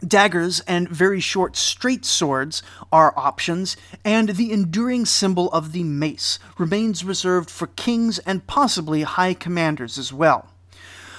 Daggers 0.08 0.60
and 0.67 0.88
very 0.88 1.19
short 1.19 1.56
straight 1.56 2.06
swords 2.06 2.62
are 2.91 3.12
options, 3.17 3.76
and 4.06 4.30
the 4.30 4.52
enduring 4.52 5.08
symbol 5.08 5.50
of 5.52 5.72
the 5.72 5.84
mace 5.84 6.38
remains 6.60 7.04
reserved 7.04 7.50
for 7.50 7.65
kings 7.65 8.19
and 8.19 8.46
possibly 8.46 9.02
high 9.02 9.34
commanders 9.34 9.98
as 9.98 10.13
well. 10.13 10.53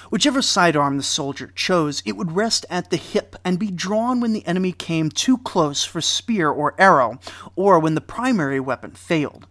Whichever 0.09 0.41
sidearm 0.41 0.97
the 0.97 1.03
soldier 1.03 1.51
chose, 1.55 2.03
it 2.05 2.15
would 2.15 2.35
rest 2.35 2.65
at 2.69 2.89
the 2.89 2.97
hip 2.97 3.35
and 3.43 3.57
be 3.57 3.71
drawn 3.71 4.19
when 4.19 4.33
the 4.33 4.45
enemy 4.45 4.71
came 4.71 5.09
too 5.09 5.37
close 5.39 5.83
for 5.83 6.01
spear 6.01 6.49
or 6.49 6.75
arrow, 6.77 7.19
or 7.55 7.79
when 7.79 7.95
the 7.95 8.01
primary 8.01 8.59
weapon 8.59 8.91
failed. 8.91 9.47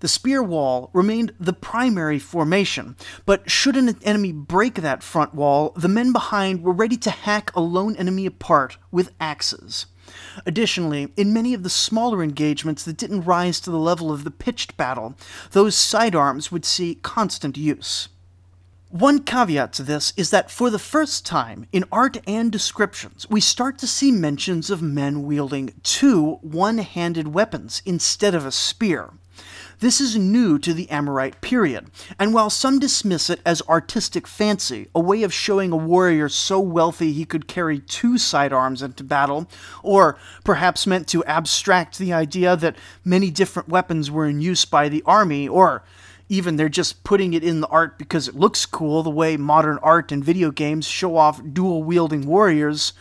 The 0.00 0.08
spear 0.08 0.42
wall 0.42 0.90
remained 0.92 1.32
the 1.40 1.54
primary 1.54 2.18
formation, 2.18 2.96
but 3.24 3.50
should 3.50 3.76
an 3.76 3.96
enemy 4.02 4.30
break 4.32 4.76
that 4.76 5.02
front 5.02 5.34
wall, 5.34 5.72
the 5.74 5.88
men 5.88 6.12
behind 6.12 6.62
were 6.62 6.72
ready 6.72 6.96
to 6.98 7.10
hack 7.10 7.50
a 7.54 7.60
lone 7.60 7.96
enemy 7.96 8.26
apart 8.26 8.76
with 8.90 9.14
axes. 9.18 9.86
Additionally, 10.44 11.12
in 11.16 11.32
many 11.32 11.54
of 11.54 11.62
the 11.62 11.70
smaller 11.70 12.22
engagements 12.22 12.84
that 12.84 12.96
didn't 12.96 13.24
rise 13.24 13.58
to 13.60 13.70
the 13.70 13.78
level 13.78 14.12
of 14.12 14.24
the 14.24 14.30
pitched 14.30 14.76
battle, 14.76 15.14
those 15.52 15.74
sidearms 15.74 16.52
would 16.52 16.64
see 16.64 16.96
constant 16.96 17.56
use. 17.56 18.08
One 18.98 19.24
caveat 19.24 19.74
to 19.74 19.82
this 19.82 20.14
is 20.16 20.30
that 20.30 20.50
for 20.50 20.70
the 20.70 20.78
first 20.78 21.26
time 21.26 21.66
in 21.70 21.84
art 21.92 22.16
and 22.26 22.50
descriptions, 22.50 23.26
we 23.28 23.42
start 23.42 23.76
to 23.80 23.86
see 23.86 24.10
mentions 24.10 24.70
of 24.70 24.80
men 24.80 25.24
wielding 25.24 25.74
two 25.82 26.36
one 26.40 26.78
handed 26.78 27.28
weapons 27.28 27.82
instead 27.84 28.34
of 28.34 28.46
a 28.46 28.50
spear. 28.50 29.10
This 29.80 30.00
is 30.00 30.16
new 30.16 30.58
to 30.60 30.72
the 30.72 30.88
Amorite 30.88 31.42
period, 31.42 31.90
and 32.18 32.32
while 32.32 32.48
some 32.48 32.78
dismiss 32.78 33.28
it 33.28 33.42
as 33.44 33.60
artistic 33.68 34.26
fancy, 34.26 34.88
a 34.94 35.00
way 35.00 35.24
of 35.24 35.34
showing 35.34 35.72
a 35.72 35.76
warrior 35.76 36.30
so 36.30 36.58
wealthy 36.58 37.12
he 37.12 37.26
could 37.26 37.46
carry 37.46 37.80
two 37.80 38.16
sidearms 38.16 38.80
into 38.80 39.04
battle, 39.04 39.46
or 39.82 40.16
perhaps 40.42 40.86
meant 40.86 41.06
to 41.08 41.22
abstract 41.26 41.98
the 41.98 42.14
idea 42.14 42.56
that 42.56 42.76
many 43.04 43.30
different 43.30 43.68
weapons 43.68 44.10
were 44.10 44.24
in 44.24 44.40
use 44.40 44.64
by 44.64 44.88
the 44.88 45.02
army, 45.04 45.46
or 45.46 45.82
even 46.28 46.56
they're 46.56 46.68
just 46.68 47.04
putting 47.04 47.34
it 47.34 47.44
in 47.44 47.60
the 47.60 47.68
art 47.68 47.98
because 47.98 48.28
it 48.28 48.34
looks 48.34 48.66
cool, 48.66 49.02
the 49.02 49.10
way 49.10 49.36
modern 49.36 49.78
art 49.82 50.12
and 50.12 50.24
video 50.24 50.50
games 50.50 50.86
show 50.86 51.16
off 51.16 51.40
dual 51.52 51.82
wielding 51.82 52.26
warriors. 52.26 52.92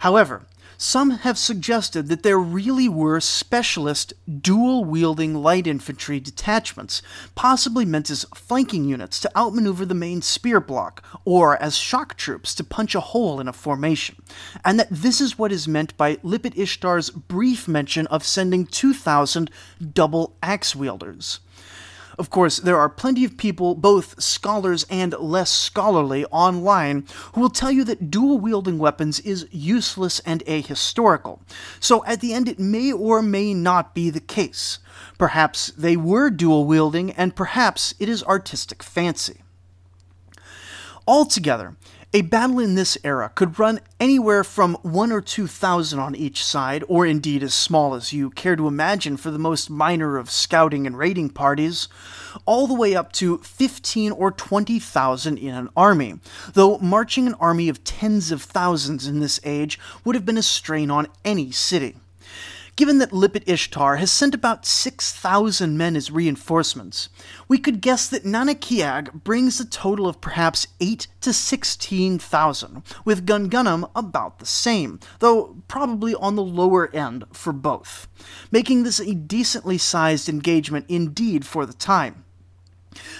However, 0.00 0.46
some 0.80 1.10
have 1.10 1.36
suggested 1.36 2.06
that 2.06 2.22
there 2.22 2.38
really 2.38 2.88
were 2.88 3.18
specialist 3.18 4.12
dual 4.40 4.84
wielding 4.84 5.34
light 5.34 5.66
infantry 5.66 6.20
detachments, 6.20 7.02
possibly 7.34 7.84
meant 7.84 8.10
as 8.10 8.24
flanking 8.32 8.84
units 8.84 9.18
to 9.18 9.36
outmaneuver 9.36 9.84
the 9.84 9.94
main 9.96 10.22
spear 10.22 10.60
block, 10.60 11.04
or 11.24 11.60
as 11.60 11.76
shock 11.76 12.16
troops 12.16 12.54
to 12.54 12.62
punch 12.62 12.94
a 12.94 13.00
hole 13.00 13.40
in 13.40 13.48
a 13.48 13.52
formation, 13.52 14.22
and 14.64 14.78
that 14.78 14.86
this 14.88 15.20
is 15.20 15.36
what 15.36 15.50
is 15.50 15.66
meant 15.66 15.96
by 15.96 16.14
Lipit 16.18 16.56
Ishtar's 16.56 17.10
brief 17.10 17.66
mention 17.66 18.06
of 18.06 18.22
sending 18.22 18.64
2,000 18.64 19.50
double 19.94 20.36
axe 20.44 20.76
wielders. 20.76 21.40
Of 22.18 22.30
course, 22.30 22.58
there 22.58 22.78
are 22.78 22.88
plenty 22.88 23.24
of 23.24 23.36
people, 23.36 23.76
both 23.76 24.20
scholars 24.20 24.84
and 24.90 25.14
less 25.20 25.50
scholarly, 25.50 26.24
online 26.26 27.06
who 27.34 27.40
will 27.40 27.48
tell 27.48 27.70
you 27.70 27.84
that 27.84 28.10
dual 28.10 28.40
wielding 28.40 28.78
weapons 28.78 29.20
is 29.20 29.46
useless 29.52 30.18
and 30.20 30.44
ahistorical. 30.46 31.38
So 31.78 32.04
at 32.06 32.20
the 32.20 32.34
end, 32.34 32.48
it 32.48 32.58
may 32.58 32.92
or 32.92 33.22
may 33.22 33.54
not 33.54 33.94
be 33.94 34.10
the 34.10 34.18
case. 34.20 34.80
Perhaps 35.16 35.68
they 35.78 35.96
were 35.96 36.28
dual 36.28 36.64
wielding, 36.64 37.12
and 37.12 37.36
perhaps 37.36 37.94
it 38.00 38.08
is 38.08 38.24
artistic 38.24 38.82
fancy. 38.82 39.42
Altogether, 41.06 41.76
a 42.14 42.22
battle 42.22 42.58
in 42.58 42.74
this 42.74 42.96
era 43.04 43.30
could 43.34 43.58
run 43.58 43.80
anywhere 44.00 44.42
from 44.42 44.76
one 44.80 45.12
or 45.12 45.20
two 45.20 45.46
thousand 45.46 45.98
on 45.98 46.14
each 46.14 46.42
side, 46.42 46.82
or 46.88 47.04
indeed 47.04 47.42
as 47.42 47.52
small 47.52 47.94
as 47.94 48.14
you 48.14 48.30
care 48.30 48.56
to 48.56 48.66
imagine 48.66 49.18
for 49.18 49.30
the 49.30 49.38
most 49.38 49.68
minor 49.68 50.16
of 50.16 50.30
scouting 50.30 50.86
and 50.86 50.96
raiding 50.96 51.28
parties, 51.28 51.86
all 52.46 52.66
the 52.66 52.72
way 52.72 52.94
up 52.94 53.12
to 53.12 53.38
15 53.38 54.12
or 54.12 54.30
20,000 54.30 55.38
in 55.38 55.54
an 55.54 55.68
army, 55.76 56.18
though 56.54 56.78
marching 56.78 57.26
an 57.26 57.34
army 57.34 57.68
of 57.68 57.84
tens 57.84 58.30
of 58.30 58.42
thousands 58.42 59.06
in 59.06 59.20
this 59.20 59.38
age 59.44 59.78
would 60.04 60.14
have 60.14 60.24
been 60.24 60.38
a 60.38 60.42
strain 60.42 60.90
on 60.90 61.08
any 61.24 61.50
city. 61.50 61.96
Given 62.78 62.98
that 62.98 63.10
Lipit 63.10 63.42
Ishtar 63.48 63.96
has 63.96 64.12
sent 64.12 64.36
about 64.36 64.64
6,000 64.64 65.76
men 65.76 65.96
as 65.96 66.12
reinforcements, 66.12 67.08
we 67.48 67.58
could 67.58 67.80
guess 67.80 68.06
that 68.06 68.22
Nanakiag 68.22 69.24
brings 69.24 69.58
a 69.58 69.64
total 69.64 70.06
of 70.06 70.20
perhaps 70.20 70.68
8 70.78 71.08
to 71.22 71.32
16,000, 71.32 72.82
with 73.04 73.26
Gungunum 73.26 73.90
about 73.96 74.38
the 74.38 74.46
same, 74.46 75.00
though 75.18 75.56
probably 75.66 76.14
on 76.14 76.36
the 76.36 76.42
lower 76.44 76.88
end 76.94 77.24
for 77.32 77.52
both, 77.52 78.06
making 78.52 78.84
this 78.84 79.00
a 79.00 79.12
decently 79.12 79.76
sized 79.76 80.28
engagement 80.28 80.86
indeed 80.88 81.44
for 81.44 81.66
the 81.66 81.72
time. 81.72 82.26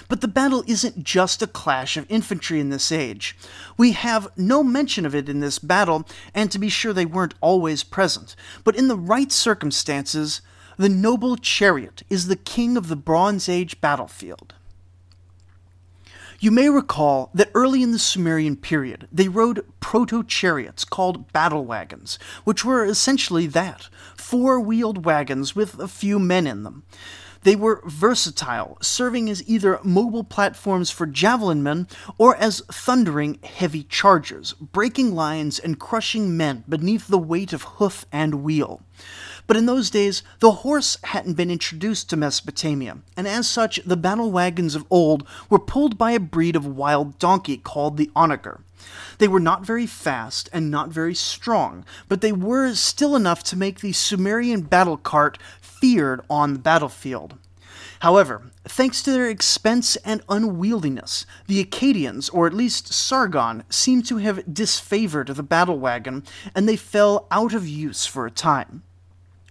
But 0.08 0.20
the 0.20 0.28
battle 0.28 0.64
isn't 0.66 1.04
just 1.04 1.42
a 1.42 1.46
clash 1.46 1.96
of 1.96 2.06
infantry 2.08 2.60
in 2.60 2.70
this 2.70 2.90
age. 2.90 3.36
We 3.76 3.92
have 3.92 4.28
no 4.36 4.62
mention 4.62 5.04
of 5.04 5.14
it 5.14 5.28
in 5.28 5.40
this 5.40 5.58
battle, 5.58 6.06
and 6.34 6.50
to 6.50 6.58
be 6.58 6.68
sure 6.68 6.92
they 6.92 7.06
weren't 7.06 7.34
always 7.40 7.82
present, 7.82 8.34
but 8.64 8.76
in 8.76 8.88
the 8.88 8.96
right 8.96 9.30
circumstances, 9.30 10.40
the 10.76 10.88
noble 10.88 11.36
chariot 11.36 12.02
is 12.08 12.28
the 12.28 12.36
king 12.36 12.76
of 12.76 12.88
the 12.88 12.96
Bronze 12.96 13.48
Age 13.48 13.80
battlefield. 13.80 14.54
You 16.40 16.52
may 16.52 16.68
recall 16.68 17.30
that 17.34 17.50
early 17.52 17.82
in 17.82 17.90
the 17.90 17.98
Sumerian 17.98 18.54
period, 18.54 19.08
they 19.10 19.26
rode 19.26 19.66
proto 19.80 20.22
chariots 20.22 20.84
called 20.84 21.32
battle 21.32 21.64
wagons, 21.64 22.16
which 22.44 22.64
were 22.64 22.84
essentially 22.84 23.48
that 23.48 23.88
four 24.16 24.60
wheeled 24.60 25.04
wagons 25.04 25.56
with 25.56 25.80
a 25.80 25.88
few 25.88 26.20
men 26.20 26.46
in 26.46 26.62
them. 26.62 26.84
They 27.42 27.56
were 27.56 27.82
versatile, 27.86 28.78
serving 28.80 29.30
as 29.30 29.48
either 29.48 29.80
mobile 29.82 30.24
platforms 30.24 30.90
for 30.90 31.06
javelin 31.06 31.62
men 31.62 31.86
or 32.18 32.36
as 32.36 32.62
thundering 32.70 33.38
heavy 33.42 33.84
chargers, 33.84 34.54
breaking 34.54 35.14
lines 35.14 35.58
and 35.58 35.78
crushing 35.78 36.36
men 36.36 36.64
beneath 36.68 37.06
the 37.06 37.18
weight 37.18 37.52
of 37.52 37.62
hoof 37.62 38.06
and 38.12 38.42
wheel. 38.42 38.82
But 39.46 39.56
in 39.56 39.66
those 39.66 39.88
days, 39.88 40.22
the 40.40 40.50
horse 40.50 40.98
hadn't 41.04 41.34
been 41.34 41.50
introduced 41.50 42.10
to 42.10 42.16
Mesopotamia, 42.16 42.98
and 43.16 43.26
as 43.26 43.48
such, 43.48 43.80
the 43.86 43.96
battle 43.96 44.30
wagons 44.30 44.74
of 44.74 44.84
old 44.90 45.26
were 45.48 45.58
pulled 45.58 45.96
by 45.96 46.10
a 46.10 46.20
breed 46.20 46.54
of 46.54 46.66
wild 46.66 47.18
donkey 47.18 47.56
called 47.56 47.96
the 47.96 48.10
onager. 48.14 48.60
They 49.18 49.28
were 49.28 49.40
not 49.40 49.66
very 49.66 49.86
fast 49.86 50.48
and 50.52 50.70
not 50.70 50.90
very 50.90 51.14
strong, 51.14 51.84
but 52.08 52.20
they 52.20 52.32
were 52.32 52.74
still 52.74 53.16
enough 53.16 53.42
to 53.44 53.56
make 53.56 53.80
the 53.80 53.92
Sumerian 53.92 54.62
battle 54.62 54.96
cart 54.96 55.38
feared 55.60 56.20
on 56.30 56.52
the 56.52 56.58
battlefield. 56.58 57.36
However, 58.00 58.42
thanks 58.64 59.02
to 59.02 59.10
their 59.10 59.28
expense 59.28 59.96
and 59.96 60.24
unwieldiness, 60.28 61.26
the 61.46 61.64
Akkadians, 61.64 62.30
or 62.32 62.46
at 62.46 62.54
least 62.54 62.92
Sargon, 62.92 63.64
seem 63.68 64.02
to 64.02 64.18
have 64.18 64.44
disfavored 64.46 65.34
the 65.34 65.42
battle 65.42 65.78
wagon, 65.78 66.24
and 66.54 66.68
they 66.68 66.76
fell 66.76 67.26
out 67.30 67.54
of 67.54 67.66
use 67.66 68.06
for 68.06 68.24
a 68.24 68.30
time. 68.30 68.84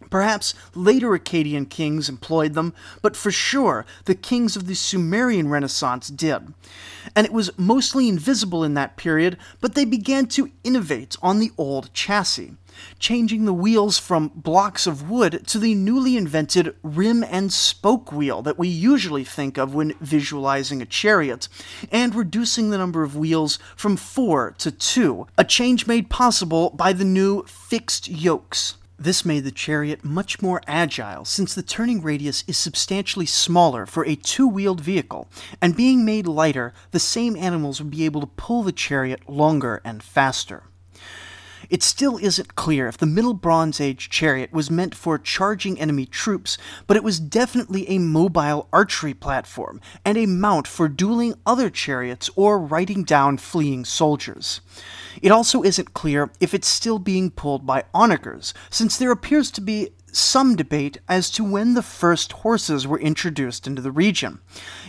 Perhaps 0.10 0.54
later 0.74 1.10
Akkadian 1.10 1.70
kings 1.70 2.10
employed 2.10 2.54
them, 2.54 2.74
but 3.02 3.16
for 3.16 3.32
sure 3.32 3.86
the 4.06 4.16
kings 4.16 4.56
of 4.56 4.68
the 4.68 4.76
Sumerian 4.76 5.50
Renaissance 5.50 6.08
did. 6.08 6.54
And 7.16 7.26
it 7.26 7.34
was 7.34 7.58
mostly 7.58 8.08
invisible 8.10 8.64
in 8.64 8.74
that 8.76 8.98
period, 8.98 9.38
but 9.62 9.76
they 9.76 9.86
began 9.86 10.28
to 10.28 10.52
innovate 10.64 11.16
on 11.22 11.40
the 11.40 11.52
old 11.58 11.94
chassis, 11.94 12.54
changing 13.00 13.46
the 13.46 13.54
wheels 13.54 13.98
from 13.98 14.32
blocks 14.36 14.88
of 14.88 15.10
wood 15.10 15.44
to 15.48 15.60
the 15.60 15.74
newly 15.74 16.16
invented 16.18 16.76
rim 16.84 17.24
and 17.24 17.52
spoke 17.52 18.12
wheel 18.12 18.42
that 18.42 18.58
we 18.58 18.68
usually 18.68 19.24
think 19.24 19.58
of 19.58 19.74
when 19.74 19.94
visualizing 20.00 20.82
a 20.82 20.86
chariot, 20.86 21.48
and 21.92 22.16
reducing 22.16 22.70
the 22.70 22.78
number 22.78 23.04
of 23.04 23.16
wheels 23.16 23.60
from 23.76 23.98
four 23.98 24.54
to 24.58 24.72
two, 24.72 25.28
a 25.38 25.44
change 25.44 25.88
made 25.88 26.10
possible 26.10 26.70
by 26.72 26.94
the 26.94 27.06
new 27.06 27.44
fixed 27.44 28.08
yokes. 28.08 28.77
This 29.00 29.24
made 29.24 29.44
the 29.44 29.52
chariot 29.52 30.04
much 30.04 30.42
more 30.42 30.60
agile 30.66 31.24
since 31.24 31.54
the 31.54 31.62
turning 31.62 32.02
radius 32.02 32.44
is 32.48 32.58
substantially 32.58 33.28
smaller 33.28 33.86
for 33.86 34.04
a 34.06 34.16
two 34.16 34.48
wheeled 34.48 34.82
vehicle, 34.82 35.28
and 35.62 35.76
being 35.76 36.04
made 36.04 36.26
lighter, 36.26 36.74
the 36.90 37.00
same 37.00 37.36
animals 37.36 37.80
would 37.80 37.92
be 37.92 38.06
able 38.06 38.22
to 38.22 38.28
pull 38.28 38.64
the 38.64 38.72
chariot 38.72 39.30
longer 39.30 39.82
and 39.86 40.02
faster. 40.02 40.64
It 41.70 41.84
still 41.84 42.18
isn't 42.18 42.56
clear 42.56 42.88
if 42.88 42.98
the 42.98 43.06
Middle 43.06 43.34
Bronze 43.34 43.82
Age 43.82 44.10
chariot 44.10 44.54
was 44.54 44.72
meant 44.72 44.96
for 44.96 45.18
charging 45.18 45.80
enemy 45.80 46.06
troops, 46.06 46.58
but 46.86 46.98
it 46.98 47.04
was 47.04 47.20
definitely 47.20 47.90
a 47.90 48.00
mobile 48.00 48.68
archery 48.72 49.14
platform 49.14 49.82
and 50.06 50.18
a 50.18 50.26
mount 50.26 50.68
for 50.68 50.88
dueling 50.88 51.36
other 51.46 51.70
chariots 51.70 52.30
or 52.36 52.60
riding 52.60 53.04
down 53.04 53.38
fleeing 53.38 53.86
soldiers. 53.86 54.62
It 55.22 55.32
also 55.32 55.64
isn't 55.64 55.94
clear 55.94 56.30
if 56.40 56.54
it's 56.54 56.68
still 56.68 57.00
being 57.00 57.32
pulled 57.32 57.66
by 57.66 57.84
onagers, 57.94 58.54
since 58.70 58.98
there 58.98 59.12
appears 59.12 59.52
to 59.52 59.62
be 59.62 59.90
some 60.12 60.56
debate 60.56 60.98
as 61.08 61.30
to 61.32 61.44
when 61.44 61.74
the 61.74 61.82
first 61.82 62.32
horses 62.32 62.88
were 62.88 63.00
introduced 63.00 63.68
into 63.68 63.82
the 63.82 63.92
region. 63.92 64.40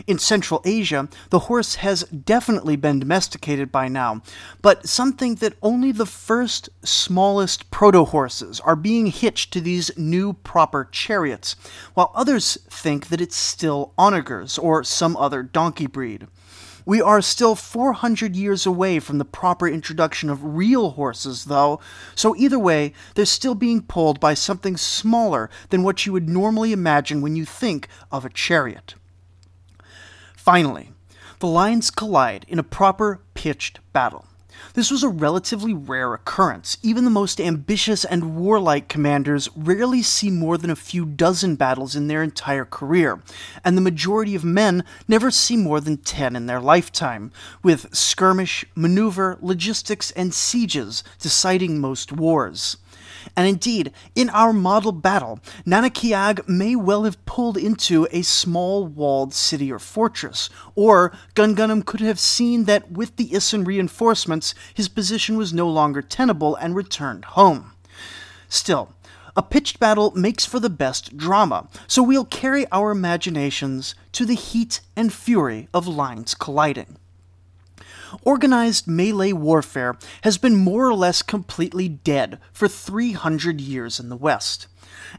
In 0.07 0.19
Central 0.19 0.63
Asia, 0.65 1.09
the 1.31 1.41
horse 1.41 1.77
has 1.77 2.05
definitely 2.05 2.77
been 2.77 2.99
domesticated 2.99 3.71
by 3.71 3.89
now, 3.89 4.23
but 4.63 4.89
some 4.89 5.13
think 5.13 5.41
that 5.41 5.57
only 5.63 5.93
the 5.93 6.07
first, 6.07 6.69
smallest 6.83 7.71
proto 7.71 8.05
horses 8.05 8.61
are 8.61 8.77
being 8.77 9.07
hitched 9.07 9.53
to 9.53 9.61
these 9.61 9.91
new 9.99 10.33
proper 10.33 10.89
chariots, 10.91 11.57
while 11.95 12.13
others 12.15 12.59
think 12.71 13.09
that 13.09 13.21
it's 13.21 13.37
still 13.37 13.93
onagers 13.99 14.59
or 14.59 14.85
some 14.85 15.17
other 15.17 15.43
donkey 15.43 15.87
breed. 15.87 16.27
We 16.89 17.03
are 17.03 17.21
still 17.21 17.55
400 17.55 18.35
years 18.35 18.65
away 18.65 18.99
from 18.99 19.19
the 19.19 19.27
proper 19.27 19.69
introduction 19.69 20.31
of 20.31 20.57
real 20.57 20.93
horses, 20.93 21.45
though, 21.45 21.81
so 22.15 22.35
either 22.35 22.59
way, 22.59 22.95
they're 23.15 23.27
still 23.27 23.55
being 23.55 23.83
pulled 23.83 24.19
by 24.21 24.33
something 24.33 24.79
smaller 24.79 25.51
than 25.69 25.83
what 25.83 26.07
you 26.07 26.15
would 26.15 26.31
normally 26.31 26.73
imagine 26.73 27.21
when 27.21 27.37
you 27.37 27.45
think 27.45 27.89
of 28.11 28.25
a 28.25 28.31
chariot. 28.31 28.95
Finally, 30.35 30.93
the 31.41 31.47
lines 31.47 31.91
collide 31.91 32.47
in 32.49 32.59
a 32.59 32.63
proper 32.63 33.21
pitched 33.35 33.81
battle. 33.93 34.25
This 34.75 34.91
was 34.91 35.03
a 35.03 35.09
relatively 35.09 35.75
rare 35.75 36.15
occurrence. 36.15 36.79
Even 36.83 37.05
the 37.05 37.11
most 37.11 37.41
ambitious 37.41 38.05
and 38.05 38.37
warlike 38.37 38.89
commanders 38.89 39.49
rarely 39.55 40.03
see 40.03 40.31
more 40.31 40.57
than 40.57 40.71
a 40.71 40.77
few 40.77 41.05
dozen 41.05 41.57
battles 41.57 41.95
in 41.95 42.09
their 42.09 42.23
entire 42.23 42.65
career, 42.65 43.21
and 43.65 43.77
the 43.77 43.83
majority 43.83 44.35
of 44.35 44.45
men 44.45 44.85
never 45.07 45.31
see 45.31 45.57
more 45.57 45.81
than 45.81 45.97
10 45.99 46.37
in 46.37 46.47
their 46.47 46.61
lifetime, 46.61 47.31
with 47.63 47.95
skirmish, 47.95 48.65
maneuver, 48.75 49.39
logistics, 49.41 50.11
and 50.13 50.33
sieges 50.33 51.05
deciding 51.19 51.79
most 51.79 52.13
wars. 52.13 52.77
And 53.37 53.47
indeed, 53.47 53.93
in 54.15 54.31
our 54.31 54.53
model 54.53 54.93
battle, 54.93 55.41
Nanakiag 55.67 56.49
may 56.49 56.77
well 56.77 57.05
have 57.05 57.25
pulled 57.25 57.57
into 57.57 58.07
a 58.11 58.23
small 58.23 58.87
walled 58.87 59.35
city 59.35 59.71
or 59.71 59.79
fortress, 59.79 60.51
or 60.75 61.13
Gungunum 61.35 61.85
could 61.85 62.01
have 62.01 62.19
seen 62.19 62.65
that 62.65 62.93
with 62.93 63.17
the 63.17 63.29
Isin 63.31 63.67
reinforcements, 63.67 64.55
his 64.75 64.89
position 64.89 65.37
was 65.37 65.53
no 65.53 65.69
longer 65.69 66.03
tenable 66.03 66.57
and 66.57 66.75
returned 66.75 67.25
home. 67.25 67.73
Still, 68.49 68.95
a 69.37 69.43
pitched 69.43 69.79
battle 69.79 70.11
makes 70.17 70.45
for 70.45 70.59
the 70.59 70.71
best 70.71 71.17
drama, 71.17 71.69
so 71.87 72.03
we'll 72.03 72.25
carry 72.25 72.67
our 72.73 72.91
imaginations 72.91 73.95
to 74.13 74.25
the 74.25 74.35
heat 74.35 74.81
and 74.97 75.13
fury 75.13 75.69
of 75.73 75.87
lines 75.87 76.35
colliding 76.35 76.97
organized 78.23 78.87
melee 78.87 79.33
warfare 79.33 79.97
has 80.23 80.39
been 80.39 80.57
more 80.57 80.87
or 80.87 80.95
less 80.95 81.23
completely 81.23 81.89
dead 81.89 82.39
for 82.53 82.69
300 82.69 83.61
years 83.61 84.01
in 84.01 84.09
the 84.09 84.17
West. 84.17 84.67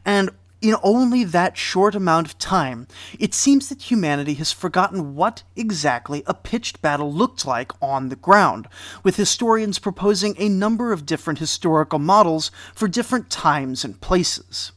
And 0.04 0.30
in 0.60 0.76
only 0.82 1.24
that 1.24 1.56
short 1.56 1.94
amount 1.94 2.26
of 2.26 2.38
time, 2.38 2.86
it 3.18 3.32
seems 3.32 3.68
that 3.68 3.90
humanity 3.90 4.34
has 4.34 4.52
forgotten 4.52 5.14
what 5.14 5.42
exactly 5.56 6.22
a 6.26 6.34
pitched 6.34 6.82
battle 6.82 7.12
looked 7.12 7.46
like 7.46 7.72
on 7.80 8.08
the 8.08 8.16
ground, 8.16 8.68
with 9.02 9.16
historians 9.16 9.78
proposing 9.78 10.34
a 10.38 10.48
number 10.48 10.92
of 10.92 11.06
different 11.06 11.38
historical 11.38 11.98
models 11.98 12.50
for 12.74 12.88
different 12.88 13.30
times 13.30 13.84
and 13.84 14.00
places. 14.00 14.72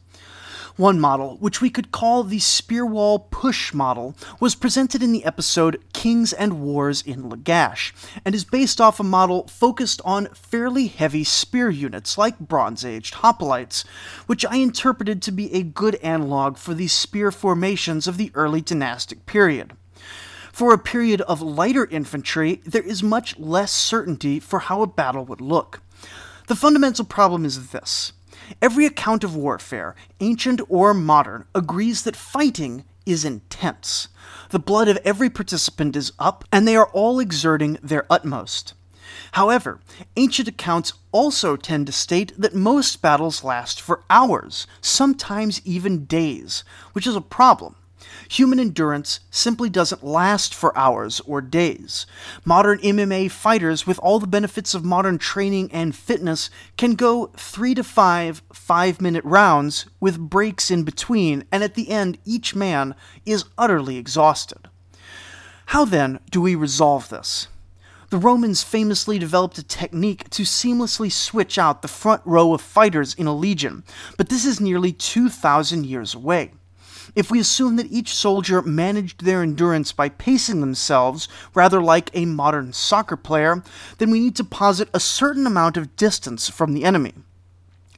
One 0.75 0.99
model, 0.99 1.37
which 1.37 1.61
we 1.61 1.69
could 1.69 1.91
call 1.91 2.23
the 2.23 2.39
Spearwall 2.39 3.29
Push 3.29 3.75
model, 3.75 4.15
was 4.39 4.55
presented 4.55 5.03
in 5.03 5.11
the 5.11 5.23
episode 5.23 5.79
Kings 5.93 6.33
and 6.33 6.63
Wars 6.63 7.03
in 7.03 7.29
Lagash, 7.29 7.93
and 8.25 8.33
is 8.33 8.43
based 8.43 8.81
off 8.81 8.99
a 8.99 9.03
model 9.03 9.47
focused 9.47 10.01
on 10.03 10.29
fairly 10.33 10.87
heavy 10.87 11.23
spear 11.23 11.69
units 11.69 12.17
like 12.17 12.39
Bronze 12.39 12.83
Aged 12.83 13.13
hoplites, 13.15 13.85
which 14.25 14.43
I 14.45 14.55
interpreted 14.55 15.21
to 15.21 15.31
be 15.31 15.53
a 15.53 15.61
good 15.61 15.93
analog 15.97 16.57
for 16.57 16.73
the 16.73 16.87
spear 16.87 17.31
formations 17.31 18.07
of 18.07 18.17
the 18.17 18.31
early 18.33 18.61
dynastic 18.61 19.27
period. 19.27 19.73
For 20.51 20.73
a 20.73 20.79
period 20.79 21.21
of 21.21 21.39
lighter 21.39 21.85
infantry, 21.85 22.63
there 22.65 22.81
is 22.81 23.03
much 23.03 23.37
less 23.37 23.71
certainty 23.71 24.39
for 24.39 24.57
how 24.57 24.81
a 24.81 24.87
battle 24.87 25.25
would 25.25 25.41
look. 25.41 25.83
The 26.47 26.55
fundamental 26.55 27.05
problem 27.05 27.45
is 27.45 27.69
this 27.69 28.13
Every 28.61 28.85
account 28.85 29.23
of 29.23 29.35
warfare, 29.35 29.95
ancient 30.19 30.61
or 30.69 30.93
modern, 30.93 31.45
agrees 31.53 32.03
that 32.03 32.15
fighting 32.15 32.83
is 33.05 33.25
intense. 33.25 34.07
The 34.49 34.59
blood 34.59 34.87
of 34.87 34.97
every 35.03 35.29
participant 35.29 35.95
is 35.95 36.11
up, 36.19 36.45
and 36.51 36.67
they 36.67 36.75
are 36.75 36.87
all 36.87 37.19
exerting 37.19 37.77
their 37.81 38.05
utmost. 38.09 38.73
However, 39.33 39.79
ancient 40.15 40.47
accounts 40.47 40.93
also 41.11 41.55
tend 41.55 41.87
to 41.87 41.91
state 41.91 42.33
that 42.37 42.55
most 42.55 43.01
battles 43.01 43.43
last 43.43 43.81
for 43.81 44.03
hours, 44.09 44.65
sometimes 44.81 45.61
even 45.65 46.05
days, 46.05 46.63
which 46.93 47.07
is 47.07 47.15
a 47.15 47.21
problem. 47.21 47.75
Human 48.29 48.59
endurance 48.59 49.19
simply 49.29 49.69
doesn't 49.69 50.03
last 50.03 50.53
for 50.53 50.77
hours 50.77 51.19
or 51.21 51.41
days. 51.41 52.05
Modern 52.45 52.79
MMA 52.79 53.31
fighters, 53.31 53.85
with 53.87 53.99
all 53.99 54.19
the 54.19 54.27
benefits 54.27 54.73
of 54.73 54.83
modern 54.83 55.17
training 55.17 55.71
and 55.71 55.95
fitness, 55.95 56.49
can 56.77 56.95
go 56.95 57.27
three 57.37 57.75
to 57.75 57.83
five 57.83 58.41
five 58.51 59.01
minute 59.01 59.23
rounds 59.25 59.85
with 59.99 60.19
breaks 60.19 60.71
in 60.71 60.83
between, 60.83 61.43
and 61.51 61.63
at 61.63 61.75
the 61.75 61.89
end, 61.89 62.17
each 62.25 62.55
man 62.55 62.95
is 63.25 63.45
utterly 63.57 63.97
exhausted. 63.97 64.69
How 65.67 65.85
then 65.85 66.19
do 66.29 66.41
we 66.41 66.55
resolve 66.55 67.09
this? 67.09 67.47
The 68.13 68.19
Romans 68.19 68.61
famously 68.61 69.17
developed 69.17 69.57
a 69.57 69.63
technique 69.63 70.29
to 70.29 70.43
seamlessly 70.43 71.11
switch 71.11 71.57
out 71.57 71.81
the 71.81 71.87
front 71.87 72.21
row 72.25 72.53
of 72.53 72.61
fighters 72.61 73.15
in 73.15 73.25
a 73.25 73.33
legion, 73.33 73.83
but 74.17 74.29
this 74.29 74.45
is 74.45 74.61
nearly 74.61 74.91
2,000 74.91 75.85
years 75.87 76.13
away. 76.13 76.51
If 77.15 77.29
we 77.29 77.39
assume 77.39 77.75
that 77.75 77.91
each 77.91 78.15
soldier 78.15 78.61
managed 78.63 79.23
their 79.23 79.43
endurance 79.43 79.91
by 79.91 80.09
pacing 80.09 80.61
themselves, 80.61 81.27
rather 81.53 81.81
like 81.81 82.09
a 82.13 82.25
modern 82.25 82.73
soccer 82.73 83.15
player, 83.15 83.63
then 83.99 84.09
we 84.09 84.19
need 84.19 84.35
to 84.37 84.43
posit 84.43 84.89
a 84.93 84.99
certain 84.99 85.45
amount 85.45 85.77
of 85.77 85.95
distance 85.95 86.49
from 86.49 86.73
the 86.73 86.83
enemy. 86.83 87.13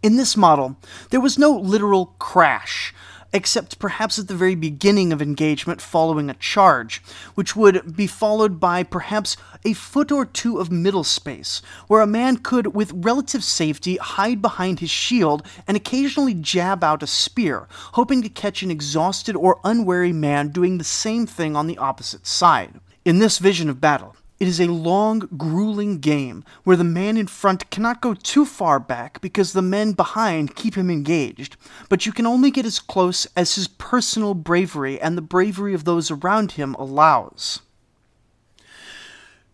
In 0.03 0.17
this 0.17 0.35
model, 0.35 0.77
there 1.09 1.21
was 1.21 1.39
no 1.39 1.51
literal 1.51 2.07
crash, 2.19 2.93
except 3.33 3.79
perhaps 3.79 4.17
at 4.17 4.27
the 4.27 4.35
very 4.35 4.55
beginning 4.55 5.11
of 5.11 5.21
engagement 5.21 5.81
following 5.81 6.29
a 6.29 6.35
charge, 6.35 7.01
which 7.35 7.55
would 7.55 7.95
be 7.95 8.07
followed 8.07 8.59
by 8.59 8.83
perhaps 8.83 9.37
a 9.63 9.73
foot 9.73 10.11
or 10.11 10.25
two 10.25 10.59
of 10.59 10.71
middle 10.71 11.03
space, 11.03 11.61
where 11.87 12.01
a 12.01 12.07
man 12.07 12.37
could, 12.37 12.75
with 12.75 12.91
relative 12.93 13.43
safety, 13.43 13.97
hide 13.97 14.41
behind 14.41 14.79
his 14.79 14.89
shield 14.89 15.45
and 15.67 15.75
occasionally 15.75 16.33
jab 16.33 16.83
out 16.83 17.03
a 17.03 17.07
spear, 17.07 17.67
hoping 17.93 18.21
to 18.21 18.29
catch 18.29 18.63
an 18.63 18.71
exhausted 18.71 19.35
or 19.35 19.59
unwary 19.63 20.13
man 20.13 20.49
doing 20.49 20.77
the 20.77 20.83
same 20.83 21.25
thing 21.25 21.55
on 21.55 21.67
the 21.67 21.77
opposite 21.77 22.25
side. 22.25 22.79
In 23.03 23.19
this 23.19 23.37
vision 23.37 23.69
of 23.69 23.81
battle, 23.81 24.15
it 24.39 24.47
is 24.47 24.59
a 24.59 24.67
long, 24.67 25.19
grueling 25.37 25.99
game 25.99 26.43
where 26.63 26.75
the 26.75 26.83
man 26.83 27.15
in 27.15 27.27
front 27.27 27.69
cannot 27.69 28.01
go 28.01 28.13
too 28.13 28.45
far 28.45 28.79
back 28.79 29.21
because 29.21 29.53
the 29.53 29.61
men 29.61 29.93
behind 29.93 30.55
keep 30.55 30.75
him 30.75 30.89
engaged, 30.89 31.55
but 31.87 32.05
you 32.05 32.11
can 32.11 32.25
only 32.25 32.51
get 32.51 32.65
as 32.65 32.79
close 32.79 33.25
as 33.37 33.55
his 33.55 33.67
personal 33.67 34.33
bravery 34.33 34.99
and 34.99 35.17
the 35.17 35.21
bravery 35.21 35.73
of 35.73 35.85
those 35.85 36.11
around 36.11 36.53
him 36.53 36.73
allows. 36.75 37.61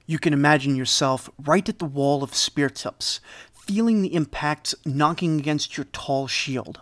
You 0.07 0.17
can 0.17 0.33
imagine 0.33 0.75
yourself 0.75 1.29
right 1.39 1.67
at 1.69 1.77
the 1.77 1.85
wall 1.85 2.23
of 2.23 2.33
spear 2.33 2.69
tips, 2.69 3.19
feeling 3.53 4.01
the 4.01 4.15
impacts 4.15 4.73
knocking 4.83 5.39
against 5.39 5.77
your 5.77 5.85
tall 5.93 6.27
shield. 6.27 6.81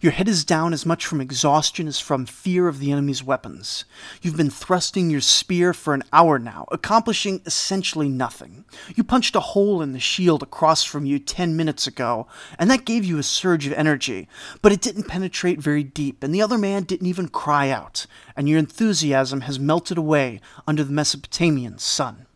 Your 0.00 0.12
head 0.12 0.28
is 0.28 0.44
down 0.44 0.72
as 0.72 0.84
much 0.84 1.06
from 1.06 1.20
exhaustion 1.20 1.86
as 1.86 1.98
from 1.98 2.26
fear 2.26 2.68
of 2.68 2.78
the 2.78 2.92
enemy's 2.92 3.22
weapons. 3.22 3.84
You've 4.20 4.36
been 4.36 4.50
thrusting 4.50 5.08
your 5.08 5.20
spear 5.20 5.72
for 5.72 5.94
an 5.94 6.02
hour 6.12 6.38
now, 6.38 6.66
accomplishing 6.70 7.40
essentially 7.46 8.08
nothing. 8.08 8.64
You 8.94 9.04
punched 9.04 9.36
a 9.36 9.40
hole 9.40 9.80
in 9.80 9.92
the 9.92 10.00
shield 10.00 10.42
across 10.42 10.84
from 10.84 11.06
you 11.06 11.18
ten 11.18 11.56
minutes 11.56 11.86
ago, 11.86 12.26
and 12.58 12.70
that 12.70 12.84
gave 12.84 13.04
you 13.04 13.18
a 13.18 13.22
surge 13.22 13.66
of 13.66 13.72
energy, 13.72 14.28
but 14.62 14.72
it 14.72 14.80
didn't 14.80 15.08
penetrate 15.08 15.60
very 15.60 15.84
deep, 15.84 16.22
and 16.22 16.34
the 16.34 16.42
other 16.42 16.58
man 16.58 16.82
didn't 16.82 17.06
even 17.06 17.28
cry 17.28 17.70
out, 17.70 18.06
and 18.36 18.48
your 18.48 18.58
enthusiasm 18.58 19.42
has 19.42 19.58
melted 19.58 19.96
away 19.96 20.40
under 20.66 20.84
the 20.84 20.92
Mesopotamian 20.92 21.78
sun. 21.78 22.26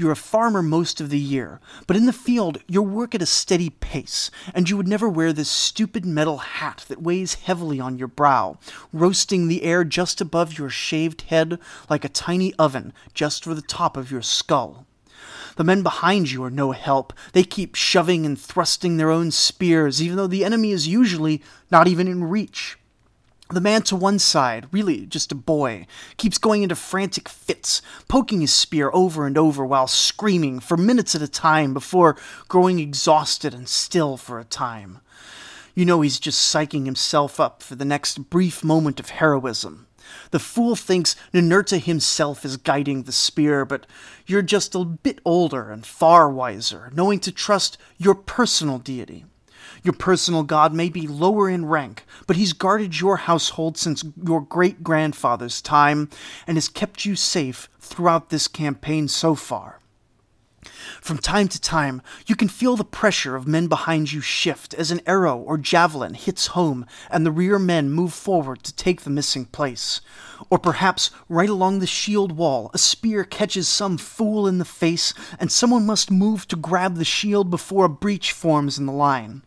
You're 0.00 0.12
a 0.12 0.16
farmer 0.16 0.62
most 0.62 1.00
of 1.00 1.10
the 1.10 1.18
year, 1.18 1.58
but 1.88 1.96
in 1.96 2.06
the 2.06 2.12
field 2.12 2.62
you 2.68 2.80
work 2.82 3.16
at 3.16 3.22
a 3.22 3.26
steady 3.26 3.68
pace, 3.68 4.30
and 4.54 4.70
you 4.70 4.76
would 4.76 4.86
never 4.86 5.08
wear 5.08 5.32
this 5.32 5.50
stupid 5.50 6.06
metal 6.06 6.38
hat 6.38 6.84
that 6.86 7.02
weighs 7.02 7.34
heavily 7.34 7.80
on 7.80 7.98
your 7.98 8.06
brow, 8.06 8.58
roasting 8.92 9.48
the 9.48 9.64
air 9.64 9.82
just 9.82 10.20
above 10.20 10.56
your 10.56 10.70
shaved 10.70 11.22
head 11.22 11.58
like 11.90 12.04
a 12.04 12.08
tiny 12.08 12.54
oven 12.60 12.92
just 13.12 13.42
for 13.42 13.54
the 13.54 13.60
top 13.60 13.96
of 13.96 14.08
your 14.08 14.22
skull. 14.22 14.86
The 15.56 15.64
men 15.64 15.82
behind 15.82 16.30
you 16.30 16.44
are 16.44 16.50
no 16.50 16.70
help. 16.70 17.12
They 17.32 17.42
keep 17.42 17.74
shoving 17.74 18.24
and 18.24 18.38
thrusting 18.38 18.98
their 18.98 19.10
own 19.10 19.32
spears, 19.32 20.00
even 20.00 20.16
though 20.16 20.28
the 20.28 20.44
enemy 20.44 20.70
is 20.70 20.86
usually 20.86 21.42
not 21.72 21.88
even 21.88 22.06
in 22.06 22.22
reach. 22.22 22.77
The 23.50 23.62
man 23.62 23.80
to 23.84 23.96
one 23.96 24.18
side, 24.18 24.68
really 24.72 25.06
just 25.06 25.32
a 25.32 25.34
boy, 25.34 25.86
keeps 26.18 26.36
going 26.36 26.62
into 26.62 26.76
frantic 26.76 27.30
fits, 27.30 27.80
poking 28.06 28.42
his 28.42 28.52
spear 28.52 28.90
over 28.92 29.26
and 29.26 29.38
over 29.38 29.64
while 29.64 29.86
screaming 29.86 30.60
for 30.60 30.76
minutes 30.76 31.14
at 31.14 31.22
a 31.22 31.28
time 31.28 31.72
before 31.72 32.16
growing 32.48 32.78
exhausted 32.78 33.54
and 33.54 33.66
still 33.66 34.18
for 34.18 34.38
a 34.38 34.44
time. 34.44 35.00
You 35.74 35.86
know 35.86 36.02
he's 36.02 36.20
just 36.20 36.54
psyching 36.54 36.84
himself 36.84 37.40
up 37.40 37.62
for 37.62 37.74
the 37.74 37.86
next 37.86 38.28
brief 38.28 38.62
moment 38.62 39.00
of 39.00 39.10
heroism. 39.10 39.86
The 40.30 40.38
fool 40.38 40.76
thinks 40.76 41.16
Ninurta 41.32 41.80
himself 41.80 42.44
is 42.44 42.58
guiding 42.58 43.04
the 43.04 43.12
spear, 43.12 43.64
but 43.64 43.86
you're 44.26 44.42
just 44.42 44.74
a 44.74 44.84
bit 44.84 45.20
older 45.24 45.70
and 45.70 45.86
far 45.86 46.30
wiser, 46.30 46.90
knowing 46.94 47.18
to 47.20 47.32
trust 47.32 47.78
your 47.96 48.14
personal 48.14 48.78
deity. 48.78 49.24
Your 49.82 49.94
personal 49.94 50.42
god 50.42 50.74
may 50.74 50.88
be 50.88 51.06
lower 51.06 51.48
in 51.48 51.66
rank, 51.66 52.04
but 52.26 52.36
he's 52.36 52.52
guarded 52.52 53.00
your 53.00 53.18
household 53.18 53.76
since 53.76 54.04
your 54.22 54.40
great 54.40 54.82
grandfather's 54.82 55.60
time 55.60 56.08
and 56.46 56.56
has 56.56 56.68
kept 56.68 57.04
you 57.04 57.16
safe 57.16 57.68
throughout 57.78 58.30
this 58.30 58.48
campaign 58.48 59.08
so 59.08 59.34
far. 59.34 59.80
From 61.00 61.18
time 61.18 61.48
to 61.48 61.60
time, 61.60 62.02
you 62.26 62.34
can 62.34 62.48
feel 62.48 62.76
the 62.76 62.84
pressure 62.84 63.36
of 63.36 63.46
men 63.46 63.68
behind 63.68 64.12
you 64.12 64.20
shift 64.20 64.74
as 64.74 64.90
an 64.90 65.00
arrow 65.06 65.36
or 65.36 65.56
javelin 65.56 66.14
hits 66.14 66.48
home 66.48 66.84
and 67.10 67.24
the 67.24 67.30
rear 67.30 67.58
men 67.58 67.90
move 67.90 68.12
forward 68.12 68.62
to 68.64 68.74
take 68.74 69.02
the 69.02 69.10
missing 69.10 69.46
place. 69.46 70.00
Or 70.50 70.58
perhaps 70.58 71.10
right 71.28 71.48
along 71.48 71.78
the 71.78 71.86
shield 71.86 72.32
wall, 72.32 72.70
a 72.74 72.78
spear 72.78 73.24
catches 73.24 73.68
some 73.68 73.98
fool 73.98 74.46
in 74.46 74.58
the 74.58 74.64
face 74.64 75.14
and 75.38 75.50
someone 75.50 75.86
must 75.86 76.10
move 76.10 76.46
to 76.48 76.56
grab 76.56 76.96
the 76.96 77.04
shield 77.04 77.50
before 77.50 77.84
a 77.84 77.90
breach 77.90 78.32
forms 78.32 78.78
in 78.78 78.86
the 78.86 78.92
line. 78.92 79.42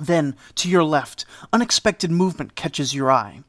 Then, 0.00 0.36
to 0.56 0.68
your 0.68 0.84
left, 0.84 1.24
unexpected 1.52 2.10
movement 2.10 2.54
catches 2.54 2.94
your 2.94 3.10
eye. 3.10 3.42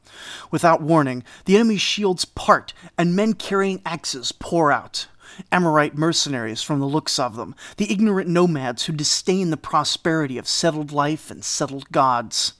Without 0.50 0.82
warning, 0.82 1.24
the 1.44 1.56
enemy's 1.56 1.80
shields 1.80 2.24
part, 2.24 2.72
and 2.98 3.14
men 3.14 3.34
carrying 3.34 3.80
axes 3.86 4.32
pour 4.32 4.72
out. 4.72 5.06
Amorite 5.52 5.96
mercenaries 5.96 6.62
from 6.62 6.80
the 6.80 6.86
looks 6.86 7.18
of 7.18 7.36
them, 7.36 7.54
the 7.76 7.90
ignorant 7.92 8.28
nomads 8.28 8.84
who 8.84 8.92
disdain 8.92 9.50
the 9.50 9.56
prosperity 9.56 10.38
of 10.38 10.48
settled 10.48 10.92
life 10.92 11.30
and 11.30 11.44
settled 11.44 11.90
gods. 11.92 12.54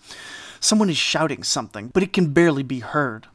Someone 0.60 0.90
is 0.90 0.96
shouting 0.96 1.42
something, 1.42 1.88
but 1.88 2.02
it 2.02 2.12
can 2.12 2.32
barely 2.32 2.62
be 2.62 2.80
heard. 2.80 3.26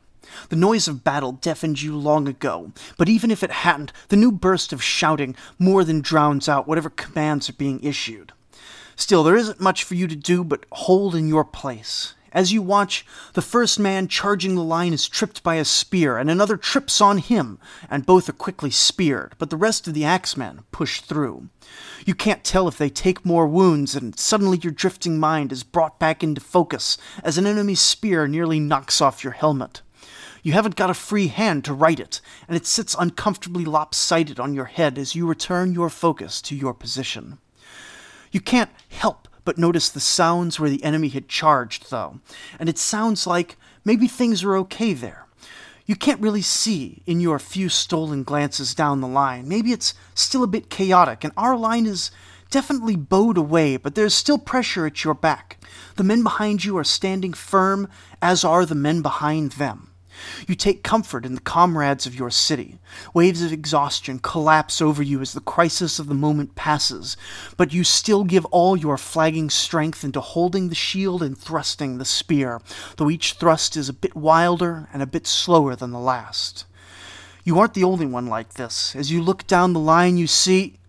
The 0.50 0.56
noise 0.56 0.88
of 0.88 1.04
battle 1.04 1.34
deafened 1.34 1.82
you 1.82 1.96
long 1.96 2.28
ago, 2.28 2.72
but 2.98 3.10
even 3.10 3.32
if 3.32 3.44
it 3.44 3.52
hadn't, 3.52 3.91
the 4.10 4.15
new 4.15 4.32
burst 4.32 4.74
of 4.74 4.84
shouting 4.84 5.36
more 5.60 5.84
than 5.84 6.02
drowns 6.02 6.50
out 6.50 6.68
whatever 6.68 6.89
commands 6.89 7.50
are 7.50 7.54
being 7.54 7.82
issued. 7.84 8.32
Still, 8.95 9.23
there 9.23 9.36
isn't 9.36 9.60
much 9.60 9.84
for 9.84 9.95
you 9.95 10.08
to 10.08 10.15
do 10.15 10.43
but 10.43 10.65
hold 10.71 11.15
in 11.15 11.27
your 11.27 11.43
place. 11.43 12.15
As 12.36 12.51
you 12.51 12.62
watch, 12.62 13.05
the 13.31 13.41
first 13.41 13.79
man 13.79 14.10
charging 14.10 14.55
the 14.55 14.62
line 14.62 14.91
is 14.91 15.08
tripped 15.08 15.41
by 15.41 15.55
a 15.55 15.63
spear, 15.63 16.17
and 16.17 16.29
another 16.29 16.58
trips 16.58 16.99
on 16.99 17.19
him, 17.19 17.60
and 17.89 18.05
both 18.05 18.27
are 18.27 18.34
quickly 18.34 18.69
speared, 18.69 19.36
but 19.38 19.49
the 19.49 19.55
rest 19.55 19.88
of 19.88 19.93
the 19.93 20.03
axemen 20.03 20.65
push 20.73 20.99
through. 20.99 21.47
You 22.05 22.13
can't 22.13 22.43
tell 22.43 22.67
if 22.67 22.77
they 22.77 22.89
take 22.89 23.25
more 23.25 23.47
wounds, 23.47 23.95
and 23.95 24.19
suddenly 24.19 24.58
your 24.58 24.73
drifting 24.73 25.17
mind 25.17 25.53
is 25.53 25.63
brought 25.63 25.97
back 25.97 26.23
into 26.23 26.41
focus 26.41 26.97
as 27.23 27.38
an 27.38 27.47
enemy's 27.47 27.79
spear 27.79 28.27
nearly 28.27 28.60
knocks 28.60 28.99
off 28.99 29.23
your 29.23 29.31
helmet. 29.31 29.81
You 30.43 30.51
haven't 30.51 30.75
got 30.75 30.89
a 30.89 30.93
free 30.93 31.27
hand 31.27 31.63
to 31.65 31.73
right 31.73 31.99
it, 32.01 32.19
and 32.49 32.58
it 32.58 32.65
sits 32.65 32.97
uncomfortably 32.99 33.63
lopsided 33.63 34.41
on 34.41 34.53
your 34.53 34.65
head 34.65 34.97
as 34.97 35.15
you 35.15 35.25
return 35.25 35.73
your 35.73 35.89
focus 35.89 36.41
to 36.41 36.55
your 36.55 36.73
position. 36.73 37.38
You 38.36 38.41
can't 38.41 38.71
help 38.89 39.30
but 39.45 39.58
notice 39.58 39.88
the 39.88 40.02
sounds 40.02 40.60
where 40.60 40.69
the 40.69 40.84
enemy 40.84 41.08
had 41.08 41.30
charged, 41.30 41.89
though, 41.89 42.19
and 42.60 42.67
it 42.67 42.78
sounds 42.78 43.26
like 43.26 43.56
maybe 43.86 44.10
things 44.10 44.43
are 44.43 44.58
okay 44.58 44.91
there. 44.91 45.26
You 45.86 45.95
can't 45.95 46.19
really 46.19 46.41
see 46.41 47.02
in 47.06 47.21
your 47.21 47.39
few 47.39 47.69
stolen 47.69 48.24
glances 48.24 48.76
down 48.76 49.00
the 49.00 49.08
line. 49.08 49.48
Maybe 49.48 49.71
it's 49.71 49.93
still 50.15 50.43
a 50.43 50.48
bit 50.48 50.69
chaotic, 50.69 51.24
and 51.24 51.32
our 51.38 51.56
line 51.56 51.86
is 51.86 52.12
definitely 52.50 52.98
bowed 52.98 53.38
away, 53.38 53.78
but 53.78 53.95
there's 53.95 54.13
still 54.13 54.38
pressure 54.38 54.86
at 54.86 55.06
your 55.06 55.13
back. 55.13 55.58
The 55.95 56.04
men 56.04 56.21
behind 56.21 56.65
you 56.65 56.78
are 56.78 56.84
standing 56.84 57.32
firm, 57.32 57.88
as 58.21 58.43
are 58.43 58.65
the 58.65 58.76
men 58.76 59.02
behind 59.02 59.54
them. 59.54 59.91
You 60.47 60.56
take 60.56 60.84
comfort 60.84 61.25
in 61.25 61.36
the 61.36 61.41
comrades 61.41 62.06
of 62.06 62.15
your 62.15 62.30
city. 62.30 62.80
Waves 63.13 63.41
of 63.41 63.51
exhaustion 63.51 64.19
collapse 64.19 64.82
over 64.82 65.04
you 65.04 65.21
as 65.21 65.34
the 65.34 65.41
crisis 65.41 65.99
of 65.99 66.08
the 66.08 66.13
moment 66.13 66.56
passes, 66.56 67.17
but 67.58 67.73
you 67.73 67.84
still 67.84 68.23
give 68.23 68.45
all 68.45 68.75
your 68.75 68.97
flagging 68.97 69.49
strength 69.49 70.04
into 70.04 70.21
holding 70.21 70.69
the 70.69 70.75
shield 70.75 71.21
and 71.21 71.38
thrusting 71.38 71.97
the 71.97 72.06
spear, 72.06 72.62
though 72.97 73.10
each 73.10 73.34
thrust 73.34 73.75
is 73.75 73.89
a 73.89 73.93
bit 73.93 74.15
wilder 74.15 74.88
and 74.93 75.01
a 75.01 75.08
bit 75.08 75.28
slower 75.28 75.75
than 75.75 75.91
the 75.91 75.99
last. 75.99 76.65
You 77.43 77.60
aren't 77.60 77.75
the 77.75 77.84
only 77.84 78.06
one 78.06 78.28
like 78.28 78.54
this. 78.54 78.95
As 78.95 79.12
you 79.12 79.21
look 79.21 79.45
down 79.45 79.73
the 79.73 79.80
line, 79.80 80.17
you 80.17 80.28
see. 80.28 80.80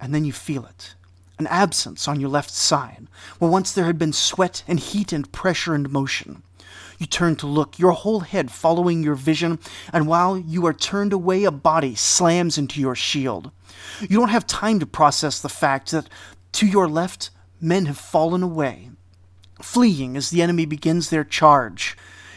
And 0.00 0.14
then 0.14 0.24
you 0.24 0.32
feel 0.32 0.64
it 0.66 0.94
an 1.38 1.46
absence 1.48 2.06
on 2.06 2.20
your 2.20 2.28
left 2.28 2.50
side, 2.50 3.08
where 3.38 3.50
once 3.50 3.72
there 3.72 3.86
had 3.86 3.98
been 3.98 4.12
sweat 4.12 4.62
and 4.68 4.78
heat 4.78 5.12
and 5.12 5.32
pressure 5.32 5.74
and 5.74 5.90
motion. 5.90 6.43
You 6.98 7.06
turn 7.06 7.36
to 7.36 7.46
look, 7.46 7.78
your 7.78 7.92
whole 7.92 8.20
head 8.20 8.50
following 8.50 9.02
your 9.02 9.14
vision, 9.14 9.58
and 9.92 10.06
while 10.06 10.38
you 10.38 10.66
are 10.66 10.72
turned 10.72 11.12
away, 11.12 11.44
a 11.44 11.50
body 11.50 11.94
slams 11.94 12.58
into 12.58 12.80
your 12.80 12.94
shield. 12.94 13.50
You 14.00 14.18
don't 14.18 14.28
have 14.28 14.46
time 14.46 14.80
to 14.80 14.86
process 14.86 15.40
the 15.40 15.48
fact 15.48 15.90
that 15.90 16.08
to 16.52 16.66
your 16.66 16.88
left, 16.88 17.30
men 17.60 17.86
have 17.86 17.98
fallen 17.98 18.42
away, 18.42 18.90
fleeing 19.60 20.16
as 20.16 20.30
the 20.30 20.42
enemy 20.42 20.66
begins 20.66 21.10
their 21.10 21.24
charge. 21.24 21.96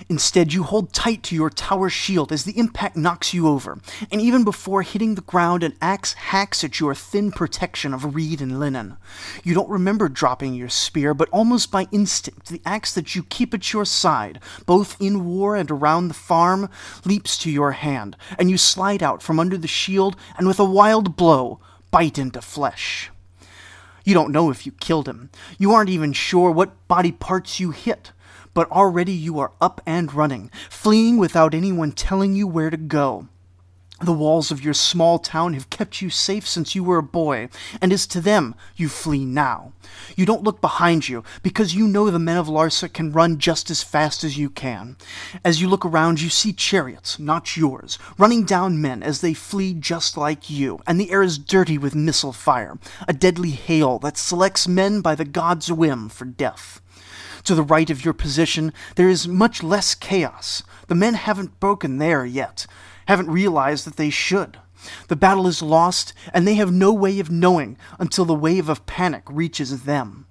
Instead, 0.10 0.54
you 0.54 0.64
hold 0.64 0.94
tight 0.94 1.24
to 1.24 1.36
your 1.36 1.50
tower 1.50 1.90
shield 1.90 2.32
as 2.32 2.44
the 2.44 2.58
impact 2.58 2.96
knocks 2.96 3.34
you 3.34 3.48
over, 3.48 3.80
and 4.12 4.22
even 4.22 4.44
before 4.44 4.82
hitting 4.82 5.16
the 5.16 5.22
ground, 5.22 5.64
an 5.64 5.76
axe 5.82 6.14
hacks 6.14 6.64
at 6.64 6.80
your 6.80 6.94
thin 6.94 7.32
protection 7.32 7.94
of 7.94 8.16
reed 8.16 8.42
and 8.42 8.60
linen. 8.60 8.98
You 9.44 9.54
don't 9.54 9.70
remember 9.70 10.10
dropping 10.10 10.54
your 10.54 10.70
spear, 10.70 11.14
but 11.14 11.30
almost 11.30 11.72
by 11.72 11.88
instinct, 11.92 12.48
the 12.48 12.62
axe 12.66 12.94
that 12.94 13.16
you 13.16 13.24
keep 13.24 13.54
at 13.54 13.74
your 13.74 13.86
side, 13.86 14.40
both 14.66 14.96
in 15.02 15.26
war 15.26 15.56
and 15.56 15.70
around 15.70 16.08
the 16.08 16.14
farm, 16.14 16.70
leaps 17.06 17.38
to 17.40 17.52
your 17.52 17.72
hand, 17.72 18.16
and 18.38 18.50
you 18.50 18.58
slide 18.58 19.04
out 19.04 19.22
from 19.22 19.40
under 19.40 19.58
the 19.58 19.68
shield 19.68 20.16
and 20.38 20.48
with 20.48 20.60
a 20.60 20.66
wild 20.66 21.16
blow, 21.16 21.60
bite 21.92 22.18
into 22.18 22.42
flesh. 22.42 23.12
You 24.04 24.14
don't 24.14 24.32
know 24.32 24.50
if 24.50 24.66
you 24.66 24.72
killed 24.72 25.08
him. 25.08 25.30
You 25.58 25.74
aren't 25.74 25.90
even 25.90 26.14
sure 26.14 26.50
what 26.50 26.88
body 26.88 27.12
parts 27.12 27.60
you 27.60 27.72
hit 27.72 28.14
but 28.58 28.72
already 28.72 29.14
you 29.14 29.38
are 29.38 29.52
up 29.62 29.82
and 29.86 30.12
running, 30.16 30.50
fleeing 30.68 31.18
without 31.18 31.54
anyone 31.54 31.92
telling 31.92 32.34
you 32.34 32.48
where 32.48 32.72
to 32.72 32.76
go. 32.76 33.28
The 34.02 34.12
walls 34.12 34.50
of 34.50 34.64
your 34.64 34.74
small 34.74 35.20
town 35.20 35.54
have 35.54 35.70
kept 35.70 36.02
you 36.02 36.10
safe 36.10 36.48
since 36.48 36.74
you 36.74 36.84
were 36.84 36.98
a 36.98 37.04
boy, 37.04 37.50
and 37.80 37.94
as 37.94 38.08
to 38.08 38.20
them 38.20 38.56
you 38.76 38.90
flee 38.90 39.26
now. 39.26 39.74
You 40.16 40.26
don't 40.26 40.42
look 40.42 40.60
behind 40.60 41.08
you, 41.08 41.24
because 41.44 41.76
you 41.76 41.88
know 41.88 42.10
the 42.10 42.18
men 42.18 42.38
of 42.38 42.48
Larsa 42.48 42.92
can 42.92 43.12
run 43.12 43.38
just 43.38 43.70
as 43.70 43.84
fast 43.84 44.24
as 44.24 44.40
you 44.40 44.50
can. 44.50 44.98
As 45.46 45.62
you 45.62 45.70
look 45.70 45.86
around, 45.86 46.20
you 46.20 46.30
see 46.30 46.52
chariots, 46.52 47.20
not 47.20 47.58
yours, 47.58 48.00
running 48.18 48.44
down 48.44 48.82
men 48.82 49.04
as 49.04 49.22
they 49.22 49.36
flee 49.36 49.76
just 49.76 50.18
like 50.18 50.50
you, 50.50 50.80
and 50.88 51.00
the 51.00 51.12
air 51.12 51.22
is 51.22 51.38
dirty 51.38 51.78
with 51.78 51.94
missile 51.94 52.34
fire, 52.34 52.80
a 53.08 53.14
deadly 53.14 53.52
hail 53.52 54.00
that 54.00 54.18
selects 54.18 54.68
men 54.68 55.02
by 55.02 55.14
the 55.14 55.26
god's 55.26 55.72
whim 55.72 56.10
for 56.10 56.26
death. 56.26 56.82
To 57.48 57.56
the 57.56 57.64
right 57.64 57.90
of 57.90 58.04
your 58.04 58.14
position, 58.14 58.74
there 58.96 59.08
is 59.08 59.26
much 59.26 59.64
less 59.64 59.96
chaos. 59.96 60.64
The 60.88 60.96
men 60.96 61.14
haven't 61.14 61.62
broken 61.62 61.98
there 61.98 62.26
yet, 62.26 62.68
haven't 63.06 63.32
realized 63.32 63.86
that 63.86 63.96
they 63.96 64.10
should. 64.10 64.60
The 65.08 65.16
battle 65.16 65.48
is 65.48 65.62
lost, 65.62 66.12
and 66.34 66.46
they 66.46 66.56
have 66.56 66.74
no 66.74 66.92
way 66.92 67.22
of 67.22 67.32
knowing 67.32 67.78
until 68.00 68.26
the 68.26 68.36
wave 68.36 68.68
of 68.68 68.86
panic 68.86 69.24
reaches 69.30 69.84
them. 69.84 70.27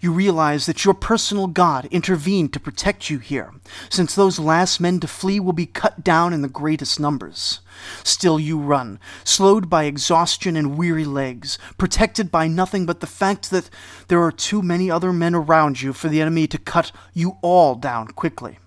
You 0.00 0.12
realize 0.12 0.66
that 0.66 0.84
your 0.84 0.94
personal 0.94 1.46
God 1.46 1.86
intervened 1.86 2.52
to 2.52 2.60
protect 2.60 3.08
you 3.10 3.18
here, 3.18 3.52
since 3.88 4.14
those 4.14 4.38
last 4.38 4.80
men 4.80 5.00
to 5.00 5.08
flee 5.08 5.40
will 5.40 5.52
be 5.52 5.66
cut 5.66 6.04
down 6.04 6.32
in 6.32 6.42
the 6.42 6.48
greatest 6.48 7.00
numbers. 7.00 7.60
Still 8.02 8.38
you 8.38 8.58
run, 8.58 8.98
slowed 9.24 9.68
by 9.70 9.84
exhaustion 9.84 10.56
and 10.56 10.76
weary 10.76 11.04
legs, 11.04 11.58
protected 11.78 12.30
by 12.30 12.48
nothing 12.48 12.86
but 12.86 13.00
the 13.00 13.06
fact 13.06 13.50
that 13.50 13.70
there 14.08 14.22
are 14.22 14.32
too 14.32 14.62
many 14.62 14.90
other 14.90 15.12
men 15.12 15.34
around 15.34 15.82
you 15.82 15.92
for 15.92 16.08
the 16.08 16.20
enemy 16.20 16.46
to 16.46 16.58
cut 16.58 16.92
you 17.12 17.38
all 17.42 17.74
down 17.74 18.08
quickly. 18.08 18.58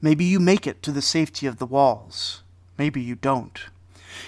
Maybe 0.00 0.24
you 0.24 0.40
make 0.40 0.66
it 0.66 0.82
to 0.82 0.92
the 0.92 1.02
safety 1.02 1.46
of 1.46 1.58
the 1.58 1.66
walls. 1.66 2.42
Maybe 2.76 3.00
you 3.00 3.14
don't. 3.14 3.58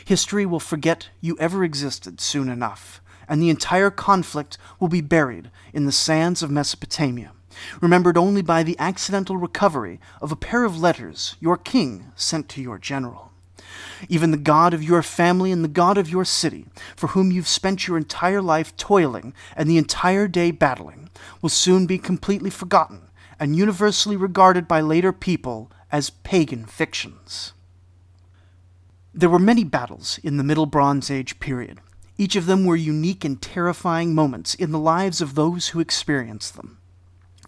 History 0.04 0.46
will 0.46 0.60
forget 0.60 1.10
you 1.20 1.36
ever 1.38 1.62
existed 1.64 2.20
soon 2.20 2.48
enough, 2.48 3.00
and 3.28 3.42
the 3.42 3.50
entire 3.50 3.90
conflict 3.90 4.58
will 4.78 4.88
be 4.88 5.00
buried 5.00 5.50
in 5.72 5.86
the 5.86 5.92
sands 5.92 6.42
of 6.42 6.50
Mesopotamia, 6.50 7.32
remembered 7.80 8.16
only 8.16 8.42
by 8.42 8.62
the 8.62 8.78
accidental 8.78 9.36
recovery 9.36 10.00
of 10.20 10.32
a 10.32 10.36
pair 10.36 10.64
of 10.64 10.78
letters 10.78 11.36
your 11.40 11.56
king 11.56 12.12
sent 12.14 12.48
to 12.50 12.62
your 12.62 12.78
general. 12.78 13.32
Even 14.08 14.30
the 14.30 14.36
God 14.36 14.74
of 14.74 14.82
your 14.82 15.02
family 15.02 15.50
and 15.50 15.64
the 15.64 15.68
God 15.68 15.98
of 15.98 16.08
your 16.08 16.24
city, 16.24 16.66
for 16.94 17.08
whom 17.08 17.30
you've 17.30 17.48
spent 17.48 17.86
your 17.86 17.96
entire 17.96 18.42
life 18.42 18.76
toiling 18.76 19.34
and 19.56 19.68
the 19.68 19.78
entire 19.78 20.28
day 20.28 20.50
battling, 20.50 21.10
will 21.42 21.48
soon 21.48 21.86
be 21.86 21.98
completely 21.98 22.50
forgotten 22.50 23.02
and 23.38 23.56
universally 23.56 24.16
regarded 24.16 24.66
by 24.68 24.80
later 24.80 25.12
people 25.12 25.70
as 25.90 26.10
pagan 26.10 26.64
fictions. 26.64 27.52
There 29.14 29.30
were 29.30 29.38
many 29.38 29.64
battles 29.64 30.18
in 30.22 30.36
the 30.36 30.44
Middle 30.44 30.66
Bronze 30.66 31.10
Age 31.10 31.38
period. 31.40 31.80
Each 32.18 32.36
of 32.36 32.46
them 32.46 32.64
were 32.64 32.76
unique 32.76 33.24
and 33.24 33.40
terrifying 33.40 34.14
moments 34.14 34.54
in 34.54 34.72
the 34.72 34.78
lives 34.78 35.20
of 35.20 35.34
those 35.34 35.68
who 35.68 35.80
experienced 35.80 36.56
them. 36.56 36.78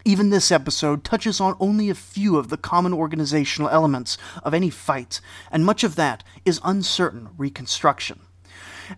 Even 0.05 0.31
this 0.31 0.53
episode 0.53 1.05
touches 1.05 1.41
on 1.41 1.57
only 1.59 1.91
a 1.91 1.95
few 1.95 2.37
of 2.37 2.49
the 2.49 2.57
common 2.57 2.93
organizational 2.93 3.71
elements 3.71 4.17
of 4.43 4.55
any 4.55 4.71
fight, 4.71 5.21
and 5.51 5.65
much 5.65 5.85
of 5.85 5.97
that 5.97 6.23
is 6.45 6.61
uncertain 6.65 7.31
reconstruction. 7.37 8.21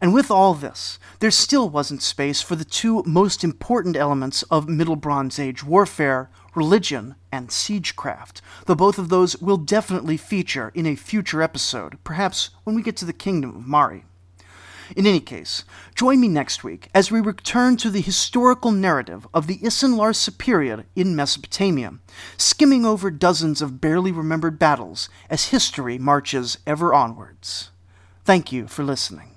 And 0.00 0.14
with 0.14 0.30
all 0.30 0.54
this, 0.54 0.98
there 1.18 1.30
still 1.30 1.68
wasn't 1.68 2.02
space 2.02 2.40
for 2.42 2.54
the 2.54 2.64
two 2.64 3.02
most 3.04 3.42
important 3.42 3.96
elements 3.96 4.42
of 4.44 4.68
Middle 4.68 4.96
Bronze 4.96 5.38
Age 5.38 5.64
warfare 5.64 6.30
religion 6.54 7.16
and 7.32 7.48
siegecraft, 7.48 8.40
though 8.66 8.74
both 8.74 8.98
of 8.98 9.08
those 9.08 9.36
will 9.40 9.56
definitely 9.56 10.16
feature 10.16 10.70
in 10.74 10.86
a 10.86 10.96
future 10.96 11.42
episode, 11.42 11.98
perhaps 12.04 12.50
when 12.64 12.76
we 12.76 12.82
get 12.82 12.96
to 12.96 13.04
the 13.04 13.12
Kingdom 13.12 13.56
of 13.56 13.66
Mari. 13.66 14.04
In 14.96 15.06
any 15.06 15.20
case, 15.20 15.64
join 15.94 16.20
me 16.20 16.28
next 16.28 16.64
week 16.64 16.88
as 16.94 17.10
we 17.10 17.20
return 17.20 17.76
to 17.78 17.90
the 17.90 18.00
historical 18.00 18.72
narrative 18.72 19.26
of 19.32 19.46
the 19.46 19.58
Isin-Larsa 19.58 20.36
period 20.36 20.84
in 20.96 21.14
Mesopotamia, 21.14 21.94
skimming 22.36 22.84
over 22.84 23.10
dozens 23.10 23.62
of 23.62 23.80
barely 23.80 24.12
remembered 24.12 24.58
battles 24.58 25.08
as 25.28 25.46
history 25.46 25.98
marches 25.98 26.58
ever 26.66 26.92
onwards. 26.92 27.70
Thank 28.24 28.52
you 28.52 28.66
for 28.66 28.82
listening. 28.82 29.29